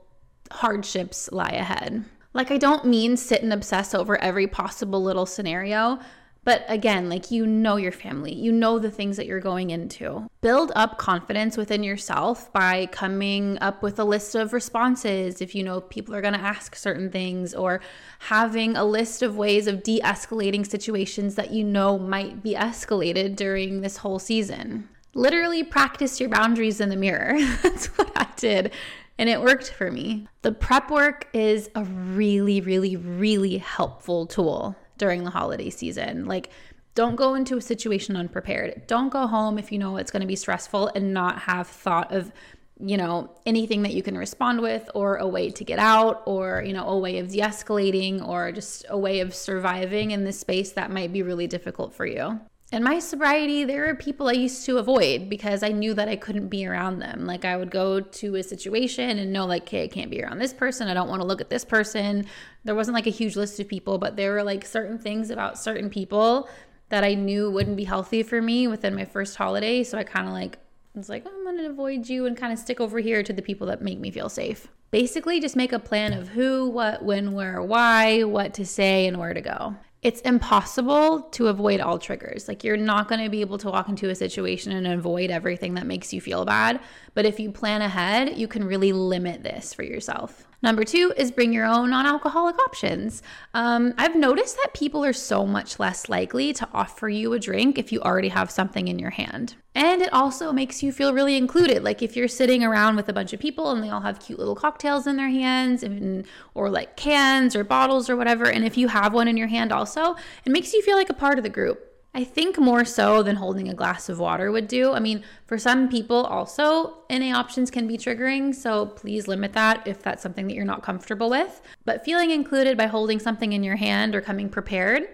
hardships 0.52 1.32
lie 1.32 1.48
ahead. 1.48 2.04
Like, 2.34 2.50
I 2.50 2.58
don't 2.58 2.84
mean 2.84 3.16
sit 3.16 3.42
and 3.42 3.52
obsess 3.52 3.94
over 3.94 4.20
every 4.20 4.46
possible 4.46 5.02
little 5.02 5.24
scenario, 5.24 6.00
but 6.44 6.64
again, 6.68 7.08
like 7.08 7.30
you 7.30 7.46
know 7.46 7.76
your 7.76 7.92
family, 7.92 8.34
you 8.34 8.52
know 8.52 8.78
the 8.78 8.90
things 8.90 9.16
that 9.16 9.26
you're 9.26 9.40
going 9.40 9.70
into. 9.70 10.28
Build 10.42 10.72
up 10.76 10.98
confidence 10.98 11.56
within 11.56 11.82
yourself 11.82 12.52
by 12.52 12.86
coming 12.86 13.58
up 13.60 13.82
with 13.82 13.98
a 13.98 14.04
list 14.04 14.34
of 14.34 14.52
responses 14.52 15.40
if 15.40 15.54
you 15.54 15.62
know 15.62 15.80
people 15.80 16.14
are 16.14 16.20
going 16.20 16.34
to 16.34 16.40
ask 16.40 16.76
certain 16.76 17.10
things, 17.10 17.54
or 17.54 17.80
having 18.20 18.76
a 18.76 18.84
list 18.84 19.22
of 19.22 19.36
ways 19.36 19.66
of 19.66 19.82
de 19.82 20.00
escalating 20.00 20.66
situations 20.66 21.34
that 21.34 21.50
you 21.50 21.64
know 21.64 21.98
might 21.98 22.42
be 22.42 22.54
escalated 22.54 23.36
during 23.36 23.80
this 23.80 23.98
whole 23.98 24.18
season. 24.18 24.88
Literally 25.14 25.64
practice 25.64 26.20
your 26.20 26.28
boundaries 26.28 26.80
in 26.80 26.90
the 26.90 26.96
mirror. 26.96 27.38
That's 27.62 27.86
what 27.96 28.12
I 28.16 28.26
did 28.36 28.72
and 29.16 29.28
it 29.28 29.40
worked 29.40 29.70
for 29.70 29.92
me. 29.92 30.26
The 30.42 30.50
prep 30.50 30.90
work 30.90 31.28
is 31.32 31.70
a 31.76 31.84
really, 31.84 32.60
really, 32.60 32.96
really 32.96 33.58
helpful 33.58 34.26
tool 34.26 34.76
during 34.98 35.24
the 35.24 35.30
holiday 35.30 35.70
season. 35.70 36.26
Like, 36.26 36.50
don't 36.94 37.16
go 37.16 37.34
into 37.34 37.56
a 37.56 37.60
situation 37.60 38.16
unprepared. 38.16 38.86
Don't 38.86 39.08
go 39.08 39.26
home 39.26 39.58
if 39.58 39.72
you 39.72 39.78
know 39.78 39.96
it's 39.96 40.10
going 40.10 40.20
to 40.20 40.26
be 40.26 40.36
stressful 40.36 40.88
and 40.94 41.12
not 41.12 41.40
have 41.40 41.66
thought 41.66 42.12
of, 42.12 42.32
you 42.78 42.96
know, 42.96 43.34
anything 43.46 43.82
that 43.82 43.94
you 43.94 44.02
can 44.02 44.16
respond 44.16 44.60
with 44.60 44.88
or 44.94 45.16
a 45.16 45.26
way 45.26 45.50
to 45.50 45.64
get 45.64 45.80
out 45.80 46.22
or, 46.26 46.62
you 46.64 46.72
know, 46.72 46.86
a 46.86 46.98
way 46.98 47.18
of 47.18 47.30
de 47.30 47.40
escalating 47.40 48.26
or 48.26 48.52
just 48.52 48.86
a 48.88 48.98
way 48.98 49.20
of 49.20 49.34
surviving 49.34 50.12
in 50.12 50.24
this 50.24 50.38
space 50.38 50.72
that 50.72 50.90
might 50.90 51.12
be 51.12 51.22
really 51.22 51.48
difficult 51.48 51.92
for 51.94 52.06
you. 52.06 52.40
In 52.74 52.82
my 52.82 52.98
sobriety, 52.98 53.62
there 53.62 53.88
are 53.88 53.94
people 53.94 54.28
I 54.28 54.32
used 54.32 54.66
to 54.66 54.78
avoid 54.78 55.30
because 55.30 55.62
I 55.62 55.68
knew 55.68 55.94
that 55.94 56.08
I 56.08 56.16
couldn't 56.16 56.48
be 56.48 56.66
around 56.66 56.98
them. 56.98 57.24
Like 57.24 57.44
I 57.44 57.56
would 57.56 57.70
go 57.70 58.00
to 58.00 58.34
a 58.34 58.42
situation 58.42 59.16
and 59.20 59.32
know, 59.32 59.46
like, 59.46 59.62
okay, 59.62 59.84
I 59.84 59.86
can't 59.86 60.10
be 60.10 60.20
around 60.20 60.40
this 60.40 60.52
person. 60.52 60.88
I 60.88 60.94
don't 60.94 61.08
want 61.08 61.22
to 61.22 61.26
look 61.28 61.40
at 61.40 61.48
this 61.48 61.64
person. 61.64 62.26
There 62.64 62.74
wasn't 62.74 62.96
like 62.96 63.06
a 63.06 63.10
huge 63.10 63.36
list 63.36 63.60
of 63.60 63.68
people, 63.68 63.98
but 63.98 64.16
there 64.16 64.32
were 64.32 64.42
like 64.42 64.66
certain 64.66 64.98
things 64.98 65.30
about 65.30 65.56
certain 65.56 65.88
people 65.88 66.48
that 66.88 67.04
I 67.04 67.14
knew 67.14 67.48
wouldn't 67.48 67.76
be 67.76 67.84
healthy 67.84 68.24
for 68.24 68.42
me 68.42 68.66
within 68.66 68.92
my 68.92 69.04
first 69.04 69.36
holiday. 69.36 69.84
So 69.84 69.96
I 69.96 70.02
kind 70.02 70.26
of 70.26 70.32
like 70.32 70.58
It's 70.96 71.08
like, 71.08 71.24
I'm 71.24 71.44
going 71.44 71.58
to 71.58 71.66
avoid 71.66 72.08
you 72.08 72.26
and 72.26 72.36
kind 72.36 72.52
of 72.52 72.58
stick 72.58 72.80
over 72.80 72.98
here 72.98 73.22
to 73.22 73.32
the 73.32 73.42
people 73.42 73.68
that 73.68 73.82
make 73.82 74.00
me 74.00 74.10
feel 74.10 74.28
safe. 74.28 74.66
Basically, 74.90 75.38
just 75.38 75.54
make 75.54 75.72
a 75.72 75.78
plan 75.78 76.12
of 76.12 76.30
who, 76.30 76.68
what, 76.70 77.04
when, 77.04 77.34
where, 77.34 77.62
why, 77.62 78.24
what 78.24 78.52
to 78.54 78.66
say, 78.66 79.06
and 79.06 79.18
where 79.18 79.34
to 79.34 79.40
go 79.40 79.76
it's 80.04 80.20
impossible 80.20 81.22
to 81.32 81.48
avoid 81.48 81.80
all 81.80 81.98
triggers. 81.98 82.46
Like 82.46 82.62
you're 82.62 82.76
not 82.76 83.08
going 83.08 83.24
to 83.24 83.30
be 83.30 83.40
able 83.40 83.56
to 83.58 83.70
walk 83.70 83.88
into 83.88 84.10
a 84.10 84.14
situation 84.14 84.70
and 84.72 84.86
avoid 84.86 85.30
everything 85.30 85.74
that 85.74 85.86
makes 85.86 86.12
you 86.12 86.20
feel 86.20 86.44
bad. 86.44 86.78
But 87.14 87.24
if 87.24 87.40
you 87.40 87.50
plan 87.50 87.80
ahead, 87.80 88.36
you 88.36 88.46
can 88.46 88.64
really 88.64 88.92
limit 88.92 89.42
this 89.42 89.72
for 89.72 89.82
yourself. 89.82 90.46
Number 90.64 90.82
two 90.82 91.12
is 91.18 91.30
bring 91.30 91.52
your 91.52 91.66
own 91.66 91.90
non 91.90 92.06
alcoholic 92.06 92.58
options. 92.58 93.22
Um, 93.52 93.92
I've 93.98 94.16
noticed 94.16 94.56
that 94.56 94.72
people 94.72 95.04
are 95.04 95.12
so 95.12 95.44
much 95.44 95.78
less 95.78 96.08
likely 96.08 96.54
to 96.54 96.66
offer 96.72 97.06
you 97.06 97.34
a 97.34 97.38
drink 97.38 97.76
if 97.76 97.92
you 97.92 98.00
already 98.00 98.30
have 98.30 98.50
something 98.50 98.88
in 98.88 98.98
your 98.98 99.10
hand. 99.10 99.56
And 99.74 100.00
it 100.00 100.10
also 100.10 100.54
makes 100.54 100.82
you 100.82 100.90
feel 100.90 101.12
really 101.12 101.36
included. 101.36 101.84
Like 101.84 102.00
if 102.00 102.16
you're 102.16 102.28
sitting 102.28 102.64
around 102.64 102.96
with 102.96 103.10
a 103.10 103.12
bunch 103.12 103.34
of 103.34 103.40
people 103.40 103.72
and 103.72 103.84
they 103.84 103.90
all 103.90 104.00
have 104.00 104.20
cute 104.20 104.38
little 104.38 104.56
cocktails 104.56 105.06
in 105.06 105.18
their 105.18 105.28
hands, 105.28 105.82
and, 105.82 106.24
or 106.54 106.70
like 106.70 106.96
cans 106.96 107.54
or 107.54 107.62
bottles 107.62 108.08
or 108.08 108.16
whatever, 108.16 108.46
and 108.46 108.64
if 108.64 108.78
you 108.78 108.88
have 108.88 109.12
one 109.12 109.28
in 109.28 109.36
your 109.36 109.48
hand 109.48 109.70
also, 109.70 110.16
it 110.46 110.50
makes 110.50 110.72
you 110.72 110.80
feel 110.80 110.96
like 110.96 111.10
a 111.10 111.14
part 111.14 111.36
of 111.36 111.44
the 111.44 111.50
group. 111.50 111.93
I 112.16 112.22
think 112.22 112.58
more 112.58 112.84
so 112.84 113.24
than 113.24 113.34
holding 113.34 113.68
a 113.68 113.74
glass 113.74 114.08
of 114.08 114.20
water 114.20 114.52
would 114.52 114.68
do. 114.68 114.92
I 114.92 115.00
mean, 115.00 115.24
for 115.46 115.58
some 115.58 115.88
people, 115.88 116.24
also, 116.24 116.98
NA 117.10 117.36
options 117.36 117.72
can 117.72 117.88
be 117.88 117.98
triggering, 117.98 118.54
so 118.54 118.86
please 118.86 119.26
limit 119.26 119.52
that 119.54 119.84
if 119.84 120.00
that's 120.00 120.22
something 120.22 120.46
that 120.46 120.54
you're 120.54 120.64
not 120.64 120.84
comfortable 120.84 121.28
with. 121.28 121.60
But 121.84 122.04
feeling 122.04 122.30
included 122.30 122.76
by 122.76 122.86
holding 122.86 123.18
something 123.18 123.52
in 123.52 123.64
your 123.64 123.74
hand 123.74 124.14
or 124.14 124.20
coming 124.20 124.48
prepared 124.48 125.08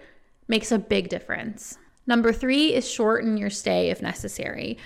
makes 0.46 0.70
a 0.70 0.78
big 0.78 1.08
difference. 1.08 1.78
Number 2.06 2.34
three 2.34 2.74
is 2.74 2.90
shorten 2.90 3.38
your 3.38 3.50
stay 3.50 3.88
if 3.88 4.02
necessary. 4.02 4.76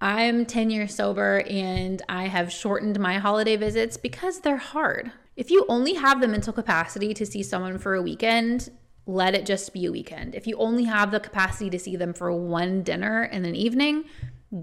I'm 0.00 0.46
10 0.46 0.70
years 0.70 0.94
sober 0.94 1.42
and 1.48 2.02
I 2.08 2.28
have 2.28 2.52
shortened 2.52 3.00
my 3.00 3.18
holiday 3.18 3.56
visits 3.56 3.96
because 3.96 4.40
they're 4.40 4.58
hard. 4.58 5.10
If 5.34 5.50
you 5.50 5.66
only 5.68 5.94
have 5.94 6.20
the 6.20 6.28
mental 6.28 6.52
capacity 6.52 7.14
to 7.14 7.26
see 7.26 7.42
someone 7.42 7.78
for 7.78 7.94
a 7.94 8.02
weekend, 8.02 8.70
let 9.06 9.34
it 9.34 9.46
just 9.46 9.72
be 9.72 9.86
a 9.86 9.92
weekend. 9.92 10.34
If 10.34 10.46
you 10.46 10.56
only 10.56 10.84
have 10.84 11.10
the 11.10 11.20
capacity 11.20 11.70
to 11.70 11.78
see 11.78 11.96
them 11.96 12.14
for 12.14 12.32
one 12.32 12.82
dinner 12.82 13.24
in 13.24 13.44
an 13.44 13.54
evening, 13.54 14.04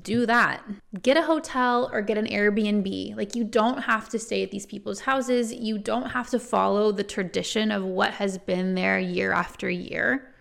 do 0.01 0.25
that. 0.25 0.63
Get 1.01 1.17
a 1.17 1.23
hotel 1.23 1.89
or 1.91 2.01
get 2.01 2.17
an 2.17 2.27
Airbnb. 2.27 3.15
Like, 3.15 3.35
you 3.35 3.43
don't 3.43 3.83
have 3.83 4.09
to 4.09 4.19
stay 4.19 4.41
at 4.41 4.51
these 4.51 4.65
people's 4.65 5.01
houses. 5.01 5.53
You 5.53 5.77
don't 5.77 6.11
have 6.11 6.29
to 6.29 6.39
follow 6.39 6.91
the 6.91 7.03
tradition 7.03 7.71
of 7.71 7.83
what 7.83 8.13
has 8.13 8.37
been 8.37 8.75
there 8.75 8.99
year 8.99 9.33
after 9.33 9.69
year 9.69 10.33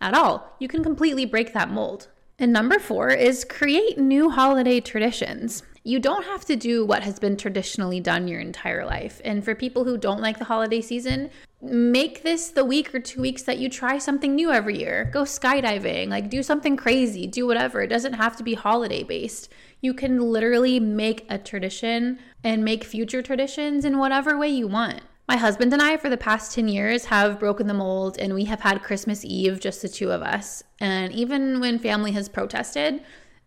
at 0.00 0.14
all. 0.14 0.54
You 0.58 0.68
can 0.68 0.82
completely 0.82 1.24
break 1.24 1.54
that 1.54 1.70
mold. 1.70 2.08
And 2.38 2.52
number 2.52 2.78
four 2.78 3.08
is 3.08 3.44
create 3.44 3.98
new 3.98 4.30
holiday 4.30 4.80
traditions. 4.80 5.62
You 5.82 5.98
don't 5.98 6.24
have 6.24 6.44
to 6.44 6.54
do 6.54 6.84
what 6.84 7.02
has 7.02 7.18
been 7.18 7.36
traditionally 7.36 7.98
done 7.98 8.28
your 8.28 8.40
entire 8.40 8.84
life. 8.84 9.20
And 9.24 9.42
for 9.42 9.54
people 9.54 9.84
who 9.84 9.96
don't 9.96 10.20
like 10.20 10.38
the 10.38 10.44
holiday 10.44 10.80
season, 10.80 11.30
make 11.60 12.22
this 12.22 12.50
the 12.50 12.64
week 12.64 12.94
or 12.94 13.00
two 13.00 13.20
weeks 13.20 13.42
that 13.42 13.58
you 13.58 13.68
try 13.68 13.98
something 13.98 14.34
new 14.34 14.50
every 14.50 14.78
year. 14.78 15.10
Go 15.12 15.22
skydiving, 15.22 16.08
like 16.08 16.30
do 16.30 16.42
something 16.42 16.76
crazy, 16.76 17.26
do 17.26 17.46
whatever. 17.46 17.80
It 17.80 17.88
doesn't 17.88 18.12
have 18.14 18.36
to 18.36 18.44
be 18.44 18.54
holiday 18.54 19.02
based. 19.02 19.52
You 19.80 19.94
can 19.94 20.20
literally 20.20 20.78
make 20.78 21.26
a 21.28 21.38
tradition 21.38 22.18
and 22.44 22.64
make 22.64 22.84
future 22.84 23.22
traditions 23.22 23.84
in 23.84 23.98
whatever 23.98 24.38
way 24.38 24.48
you 24.48 24.68
want. 24.68 25.02
My 25.28 25.36
husband 25.36 25.72
and 25.72 25.82
I, 25.82 25.98
for 25.98 26.08
the 26.08 26.16
past 26.16 26.54
10 26.54 26.68
years, 26.68 27.04
have 27.06 27.38
broken 27.38 27.66
the 27.66 27.74
mold 27.74 28.16
and 28.18 28.32
we 28.32 28.44
have 28.46 28.60
had 28.60 28.82
Christmas 28.82 29.24
Eve, 29.24 29.60
just 29.60 29.82
the 29.82 29.88
two 29.88 30.10
of 30.10 30.22
us. 30.22 30.62
And 30.80 31.12
even 31.12 31.60
when 31.60 31.78
family 31.78 32.12
has 32.12 32.30
protested, 32.30 33.02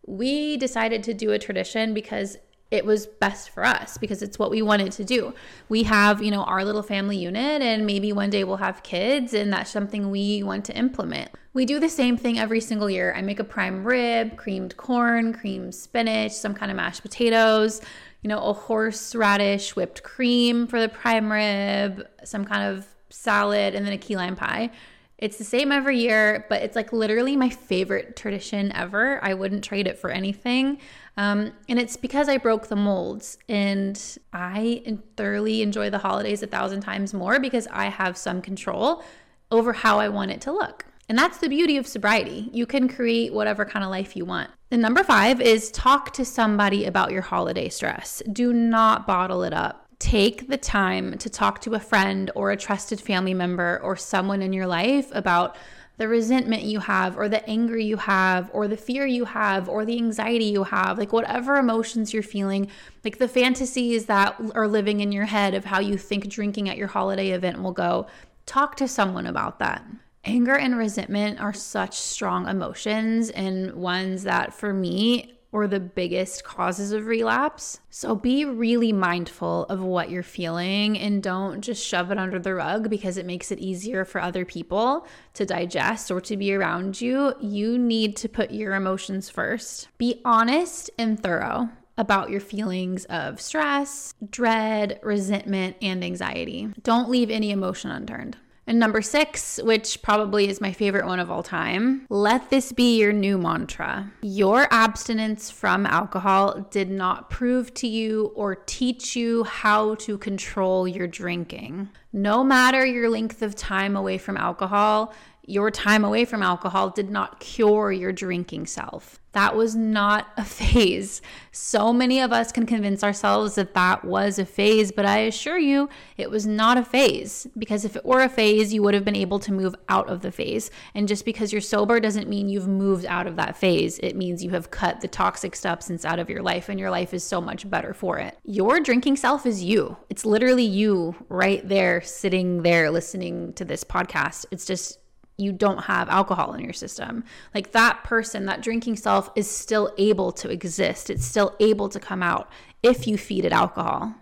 we 0.05 0.57
decided 0.57 1.01
to 1.03 1.13
do 1.13 1.31
a 1.31 1.39
tradition 1.39 1.93
because 1.93 2.37
it 2.71 2.85
was 2.85 3.05
best 3.05 3.49
for 3.49 3.65
us 3.65 3.97
because 3.97 4.21
it's 4.21 4.39
what 4.39 4.49
we 4.49 4.61
wanted 4.61 4.93
to 4.93 5.03
do. 5.03 5.33
We 5.67 5.83
have, 5.83 6.23
you 6.23 6.31
know, 6.31 6.43
our 6.43 6.63
little 6.63 6.81
family 6.81 7.17
unit 7.17 7.61
and 7.61 7.85
maybe 7.85 8.13
one 8.13 8.29
day 8.29 8.45
we'll 8.45 8.57
have 8.57 8.81
kids 8.81 9.33
and 9.33 9.51
that's 9.51 9.69
something 9.69 10.09
we 10.09 10.41
want 10.41 10.63
to 10.65 10.77
implement. 10.77 11.29
We 11.53 11.65
do 11.65 11.81
the 11.81 11.89
same 11.89 12.15
thing 12.15 12.39
every 12.39 12.61
single 12.61 12.89
year. 12.89 13.13
I 13.13 13.21
make 13.21 13.39
a 13.39 13.43
prime 13.43 13.83
rib, 13.83 14.37
creamed 14.37 14.77
corn, 14.77 15.33
creamed 15.33 15.75
spinach, 15.75 16.31
some 16.31 16.53
kind 16.53 16.71
of 16.71 16.77
mashed 16.77 17.01
potatoes, 17.01 17.81
you 18.21 18.29
know, 18.29 18.41
a 18.41 18.53
horseradish 18.53 19.75
whipped 19.75 20.01
cream 20.01 20.65
for 20.65 20.79
the 20.79 20.87
prime 20.87 21.29
rib, 21.29 22.07
some 22.23 22.45
kind 22.45 22.63
of 22.63 22.87
salad, 23.09 23.75
and 23.75 23.85
then 23.85 23.91
a 23.91 23.97
key 23.97 24.15
lime 24.15 24.37
pie. 24.37 24.71
It's 25.17 25.37
the 25.37 25.43
same 25.43 25.71
every 25.71 25.99
year, 25.99 26.45
but 26.49 26.63
it's 26.63 26.75
like 26.75 26.93
literally 26.93 27.35
my 27.35 27.49
favorite 27.49 28.15
tradition 28.15 28.71
ever. 28.71 29.23
I 29.23 29.35
wouldn't 29.35 29.63
trade 29.63 29.87
it 29.87 29.99
for 29.99 30.09
anything. 30.09 30.79
Um, 31.21 31.51
and 31.69 31.77
it's 31.77 31.97
because 31.97 32.27
I 32.27 32.37
broke 32.37 32.67
the 32.67 32.75
molds 32.75 33.37
and 33.47 34.17
I 34.33 34.97
thoroughly 35.15 35.61
enjoy 35.61 35.91
the 35.91 35.99
holidays 35.99 36.41
a 36.41 36.47
thousand 36.47 36.81
times 36.81 37.13
more 37.13 37.39
because 37.39 37.67
I 37.67 37.89
have 37.89 38.17
some 38.17 38.41
control 38.41 39.03
over 39.51 39.71
how 39.71 39.99
I 39.99 40.09
want 40.09 40.31
it 40.31 40.41
to 40.41 40.51
look. 40.51 40.87
And 41.07 41.15
that's 41.15 41.37
the 41.37 41.47
beauty 41.47 41.77
of 41.77 41.85
sobriety. 41.85 42.49
You 42.51 42.65
can 42.65 42.87
create 42.87 43.33
whatever 43.33 43.65
kind 43.65 43.85
of 43.85 43.91
life 43.91 44.15
you 44.15 44.25
want. 44.25 44.49
And 44.71 44.81
number 44.81 45.03
five 45.03 45.39
is 45.39 45.69
talk 45.69 46.11
to 46.13 46.25
somebody 46.25 46.85
about 46.85 47.11
your 47.11 47.21
holiday 47.21 47.69
stress. 47.69 48.23
Do 48.33 48.51
not 48.51 49.05
bottle 49.05 49.43
it 49.43 49.53
up. 49.53 49.85
Take 49.99 50.47
the 50.47 50.57
time 50.57 51.19
to 51.19 51.29
talk 51.29 51.61
to 51.61 51.75
a 51.75 51.79
friend 51.79 52.31
or 52.33 52.49
a 52.49 52.57
trusted 52.57 52.99
family 52.99 53.35
member 53.35 53.79
or 53.83 53.95
someone 53.95 54.41
in 54.41 54.53
your 54.53 54.65
life 54.65 55.09
about 55.11 55.55
the 55.97 56.07
resentment 56.07 56.63
you 56.63 56.79
have, 56.79 57.17
or 57.17 57.29
the 57.29 57.47
anger 57.47 57.77
you 57.77 57.97
have, 57.97 58.49
or 58.53 58.67
the 58.67 58.77
fear 58.77 59.05
you 59.05 59.25
have, 59.25 59.69
or 59.69 59.85
the 59.85 59.97
anxiety 59.97 60.45
you 60.45 60.63
have, 60.63 60.97
like 60.97 61.13
whatever 61.13 61.57
emotions 61.57 62.13
you're 62.13 62.23
feeling, 62.23 62.69
like 63.03 63.17
the 63.17 63.27
fantasies 63.27 64.05
that 64.07 64.39
are 64.55 64.67
living 64.67 64.99
in 64.99 65.11
your 65.11 65.25
head 65.25 65.53
of 65.53 65.65
how 65.65 65.79
you 65.79 65.97
think 65.97 66.27
drinking 66.27 66.69
at 66.69 66.77
your 66.77 66.87
holiday 66.87 67.29
event 67.29 67.61
will 67.61 67.71
go, 67.71 68.07
talk 68.45 68.75
to 68.75 68.87
someone 68.87 69.27
about 69.27 69.59
that. 69.59 69.85
Anger 70.23 70.55
and 70.55 70.77
resentment 70.77 71.39
are 71.39 71.53
such 71.53 71.95
strong 71.95 72.47
emotions 72.47 73.29
and 73.31 73.73
ones 73.73 74.23
that 74.23 74.53
for 74.53 74.73
me 74.73 75.39
were 75.51 75.67
the 75.67 75.79
biggest 75.79 76.43
causes 76.43 76.91
of 76.91 77.05
relapse. 77.05 77.79
So 77.89 78.15
be 78.15 78.45
really 78.45 78.93
mindful 78.93 79.65
of 79.65 79.81
what 79.81 80.09
you're 80.09 80.23
feeling 80.23 80.97
and 80.97 81.21
don't 81.21 81.61
just 81.61 81.85
shove 81.85 82.11
it 82.11 82.17
under 82.17 82.39
the 82.39 82.55
rug 82.55 82.89
because 82.89 83.17
it 83.17 83.25
makes 83.25 83.51
it 83.51 83.59
easier 83.59 84.05
for 84.05 84.21
other 84.21 84.45
people 84.45 85.05
to 85.33 85.45
digest 85.45 86.09
or 86.09 86.21
to 86.21 86.37
be 86.37 86.53
around 86.53 87.01
you. 87.01 87.33
You 87.41 87.77
need 87.77 88.15
to 88.17 88.29
put 88.29 88.51
your 88.51 88.75
emotions 88.75 89.29
first. 89.29 89.89
Be 89.97 90.21
honest 90.23 90.89
and 90.97 91.21
thorough 91.21 91.69
about 91.97 92.29
your 92.29 92.39
feelings 92.39 93.05
of 93.05 93.41
stress, 93.41 94.13
dread, 94.29 94.99
resentment, 95.03 95.75
and 95.81 96.03
anxiety. 96.03 96.69
Don't 96.81 97.09
leave 97.09 97.29
any 97.29 97.51
emotion 97.51 97.91
unturned. 97.91 98.37
And 98.67 98.79
number 98.79 99.01
six, 99.01 99.59
which 99.63 100.01
probably 100.01 100.47
is 100.47 100.61
my 100.61 100.71
favorite 100.71 101.05
one 101.05 101.19
of 101.19 101.31
all 101.31 101.43
time, 101.43 102.05
let 102.09 102.49
this 102.49 102.71
be 102.71 102.99
your 102.99 103.11
new 103.11 103.37
mantra. 103.37 104.11
Your 104.21 104.67
abstinence 104.71 105.49
from 105.49 105.85
alcohol 105.85 106.67
did 106.69 106.89
not 106.89 107.29
prove 107.29 107.73
to 107.75 107.87
you 107.87 108.31
or 108.35 108.55
teach 108.55 109.15
you 109.15 109.43
how 109.43 109.95
to 109.95 110.17
control 110.17 110.87
your 110.87 111.07
drinking. 111.07 111.89
No 112.13 112.43
matter 112.43 112.85
your 112.85 113.09
length 113.09 113.41
of 113.41 113.55
time 113.55 113.95
away 113.95 114.17
from 114.17 114.37
alcohol, 114.37 115.13
your 115.45 115.71
time 115.71 116.05
away 116.05 116.25
from 116.25 116.43
alcohol 116.43 116.89
did 116.89 117.09
not 117.09 117.39
cure 117.39 117.91
your 117.91 118.11
drinking 118.11 118.67
self. 118.67 119.19
That 119.33 119.55
was 119.55 119.75
not 119.75 120.27
a 120.37 120.43
phase. 120.45 121.21
So 121.51 121.93
many 121.93 122.19
of 122.19 122.31
us 122.31 122.51
can 122.51 122.65
convince 122.65 123.03
ourselves 123.03 123.55
that 123.55 123.73
that 123.73 124.03
was 124.03 124.39
a 124.39 124.45
phase, 124.45 124.91
but 124.91 125.05
I 125.05 125.19
assure 125.19 125.57
you 125.57 125.89
it 126.17 126.29
was 126.29 126.45
not 126.45 126.77
a 126.77 126.85
phase 126.85 127.47
because 127.57 127.85
if 127.85 127.95
it 127.95 128.05
were 128.05 128.21
a 128.21 128.29
phase, 128.29 128.73
you 128.73 128.83
would 128.83 128.93
have 128.93 129.05
been 129.05 129.15
able 129.15 129.39
to 129.39 129.53
move 129.53 129.75
out 129.89 130.09
of 130.09 130.21
the 130.21 130.31
phase. 130.31 130.69
And 130.93 131.07
just 131.07 131.25
because 131.25 131.51
you're 131.51 131.61
sober 131.61 131.99
doesn't 131.99 132.29
mean 132.29 132.49
you've 132.49 132.67
moved 132.67 133.05
out 133.05 133.27
of 133.27 133.35
that 133.37 133.57
phase. 133.57 133.99
It 133.99 134.15
means 134.15 134.43
you 134.43 134.51
have 134.51 134.71
cut 134.71 135.01
the 135.01 135.07
toxic 135.07 135.55
substance 135.55 136.05
out 136.05 136.19
of 136.19 136.29
your 136.29 136.41
life 136.41 136.69
and 136.69 136.79
your 136.79 136.91
life 136.91 137.13
is 137.13 137.23
so 137.23 137.41
much 137.41 137.69
better 137.69 137.93
for 137.93 138.17
it. 138.17 138.37
Your 138.43 138.79
drinking 138.79 139.15
self 139.15 139.45
is 139.45 139.63
you. 139.63 139.97
It's 140.09 140.25
literally 140.25 140.65
you 140.65 141.15
right 141.29 141.67
there, 141.67 142.01
sitting 142.01 142.63
there 142.63 142.91
listening 142.91 143.53
to 143.53 143.65
this 143.65 143.83
podcast. 143.83 144.45
It's 144.51 144.65
just 144.65 145.00
you 145.41 145.51
don't 145.51 145.83
have 145.85 146.09
alcohol 146.09 146.53
in 146.53 146.63
your 146.63 146.73
system. 146.73 147.23
Like 147.53 147.71
that 147.71 148.03
person, 148.03 148.45
that 148.45 148.61
drinking 148.61 148.97
self 148.97 149.29
is 149.35 149.49
still 149.49 149.93
able 149.97 150.31
to 150.33 150.49
exist. 150.49 151.09
It's 151.09 151.25
still 151.25 151.55
able 151.59 151.89
to 151.89 151.99
come 151.99 152.21
out 152.23 152.49
if 152.83 153.07
you 153.07 153.17
feed 153.17 153.45
it 153.45 153.51
alcohol. 153.51 154.15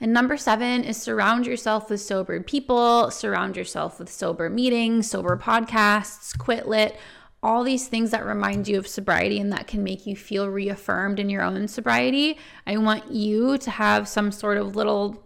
And 0.00 0.12
number 0.12 0.36
seven 0.36 0.84
is 0.84 1.00
surround 1.00 1.46
yourself 1.46 1.88
with 1.88 2.02
sober 2.02 2.42
people, 2.42 3.10
surround 3.10 3.56
yourself 3.56 3.98
with 3.98 4.10
sober 4.10 4.50
meetings, 4.50 5.10
sober 5.10 5.38
podcasts, 5.38 6.36
quit 6.36 6.68
lit, 6.68 6.96
all 7.42 7.62
these 7.62 7.88
things 7.88 8.10
that 8.10 8.26
remind 8.26 8.68
you 8.68 8.78
of 8.78 8.86
sobriety 8.86 9.38
and 9.38 9.52
that 9.52 9.66
can 9.66 9.82
make 9.82 10.06
you 10.06 10.16
feel 10.16 10.50
reaffirmed 10.50 11.18
in 11.18 11.30
your 11.30 11.42
own 11.42 11.68
sobriety. 11.68 12.38
I 12.66 12.76
want 12.76 13.10
you 13.10 13.56
to 13.58 13.70
have 13.70 14.08
some 14.08 14.32
sort 14.32 14.58
of 14.58 14.76
little 14.76 15.22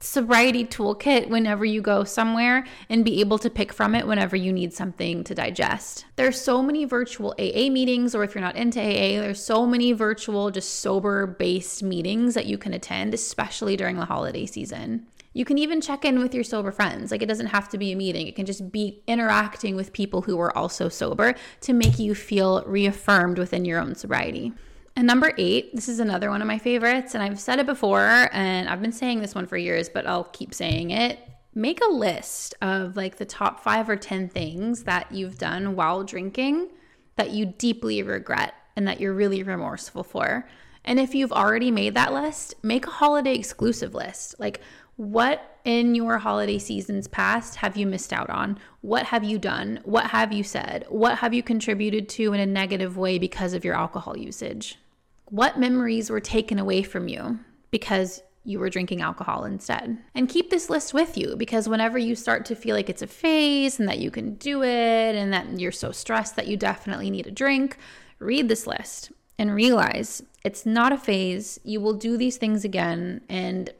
sobriety 0.00 0.64
toolkit 0.64 1.28
whenever 1.28 1.64
you 1.64 1.82
go 1.82 2.04
somewhere 2.04 2.66
and 2.88 3.04
be 3.04 3.20
able 3.20 3.38
to 3.38 3.50
pick 3.50 3.70
from 3.72 3.94
it 3.94 4.06
whenever 4.06 4.34
you 4.34 4.50
need 4.52 4.72
something 4.72 5.22
to 5.24 5.34
digest. 5.34 6.06
There's 6.16 6.40
so 6.40 6.62
many 6.62 6.86
virtual 6.86 7.34
AA 7.38 7.68
meetings, 7.68 8.14
or 8.14 8.24
if 8.24 8.34
you're 8.34 8.42
not 8.42 8.56
into 8.56 8.80
AA, 8.80 9.20
there's 9.20 9.42
so 9.42 9.66
many 9.66 9.92
virtual, 9.92 10.50
just 10.50 10.80
sober 10.80 11.26
based 11.26 11.82
meetings 11.82 12.34
that 12.34 12.46
you 12.46 12.56
can 12.56 12.72
attend, 12.72 13.12
especially 13.12 13.76
during 13.76 13.96
the 13.96 14.06
holiday 14.06 14.46
season. 14.46 15.06
You 15.34 15.44
can 15.44 15.58
even 15.58 15.80
check 15.80 16.04
in 16.04 16.18
with 16.18 16.34
your 16.34 16.44
sober 16.44 16.72
friends. 16.72 17.12
Like 17.12 17.22
it 17.22 17.28
doesn't 17.28 17.46
have 17.46 17.68
to 17.68 17.78
be 17.78 17.92
a 17.92 17.96
meeting, 17.96 18.26
it 18.26 18.34
can 18.34 18.46
just 18.46 18.72
be 18.72 19.02
interacting 19.06 19.76
with 19.76 19.92
people 19.92 20.22
who 20.22 20.40
are 20.40 20.56
also 20.56 20.88
sober 20.88 21.34
to 21.60 21.72
make 21.74 21.98
you 21.98 22.14
feel 22.14 22.64
reaffirmed 22.66 23.38
within 23.38 23.66
your 23.66 23.78
own 23.78 23.94
sobriety. 23.94 24.54
And 24.96 25.06
number 25.06 25.32
eight, 25.38 25.74
this 25.74 25.88
is 25.88 26.00
another 26.00 26.30
one 26.30 26.42
of 26.42 26.48
my 26.48 26.58
favorites, 26.58 27.14
and 27.14 27.22
I've 27.22 27.40
said 27.40 27.58
it 27.58 27.66
before, 27.66 28.28
and 28.32 28.68
I've 28.68 28.82
been 28.82 28.92
saying 28.92 29.20
this 29.20 29.34
one 29.34 29.46
for 29.46 29.56
years, 29.56 29.88
but 29.88 30.06
I'll 30.06 30.24
keep 30.24 30.52
saying 30.52 30.90
it. 30.90 31.18
Make 31.54 31.80
a 31.82 31.92
list 31.92 32.54
of 32.60 32.96
like 32.96 33.16
the 33.16 33.24
top 33.24 33.62
five 33.62 33.88
or 33.88 33.96
10 33.96 34.28
things 34.28 34.84
that 34.84 35.10
you've 35.10 35.38
done 35.38 35.74
while 35.74 36.04
drinking 36.04 36.68
that 37.16 37.30
you 37.30 37.46
deeply 37.46 38.02
regret 38.02 38.54
and 38.76 38.86
that 38.86 39.00
you're 39.00 39.14
really 39.14 39.42
remorseful 39.42 40.04
for. 40.04 40.48
And 40.84 40.98
if 40.98 41.14
you've 41.14 41.32
already 41.32 41.70
made 41.70 41.94
that 41.94 42.12
list, 42.12 42.54
make 42.62 42.86
a 42.86 42.90
holiday 42.90 43.34
exclusive 43.34 43.94
list. 43.94 44.36
Like, 44.38 44.60
what 44.96 45.49
in 45.64 45.94
your 45.94 46.18
holiday 46.18 46.58
seasons 46.58 47.06
past 47.08 47.56
have 47.56 47.76
you 47.76 47.86
missed 47.86 48.12
out 48.12 48.30
on? 48.30 48.58
What 48.80 49.06
have 49.06 49.24
you 49.24 49.38
done? 49.38 49.80
What 49.84 50.06
have 50.06 50.32
you 50.32 50.42
said? 50.42 50.86
What 50.88 51.18
have 51.18 51.34
you 51.34 51.42
contributed 51.42 52.08
to 52.10 52.32
in 52.32 52.40
a 52.40 52.46
negative 52.46 52.96
way 52.96 53.18
because 53.18 53.52
of 53.52 53.64
your 53.64 53.74
alcohol 53.74 54.16
usage? 54.16 54.78
What 55.26 55.58
memories 55.58 56.10
were 56.10 56.20
taken 56.20 56.58
away 56.58 56.82
from 56.82 57.08
you 57.08 57.38
because 57.70 58.22
you 58.44 58.58
were 58.58 58.70
drinking 58.70 59.02
alcohol 59.02 59.44
instead? 59.44 59.98
And 60.14 60.28
keep 60.28 60.50
this 60.50 60.70
list 60.70 60.94
with 60.94 61.16
you 61.16 61.36
because 61.36 61.68
whenever 61.68 61.98
you 61.98 62.14
start 62.14 62.44
to 62.46 62.54
feel 62.54 62.74
like 62.74 62.88
it's 62.88 63.02
a 63.02 63.06
phase 63.06 63.78
and 63.78 63.88
that 63.88 63.98
you 63.98 64.10
can 64.10 64.34
do 64.34 64.62
it 64.62 65.14
and 65.14 65.32
that 65.32 65.60
you're 65.60 65.72
so 65.72 65.92
stressed 65.92 66.36
that 66.36 66.48
you 66.48 66.56
definitely 66.56 67.10
need 67.10 67.26
a 67.26 67.30
drink, 67.30 67.76
read 68.18 68.48
this 68.48 68.66
list 68.66 69.12
and 69.38 69.54
realize 69.54 70.22
it's 70.44 70.66
not 70.66 70.92
a 70.92 70.98
phase. 70.98 71.60
You 71.64 71.80
will 71.80 71.94
do 71.94 72.16
these 72.16 72.36
things 72.36 72.64
again 72.64 73.20
and 73.28 73.70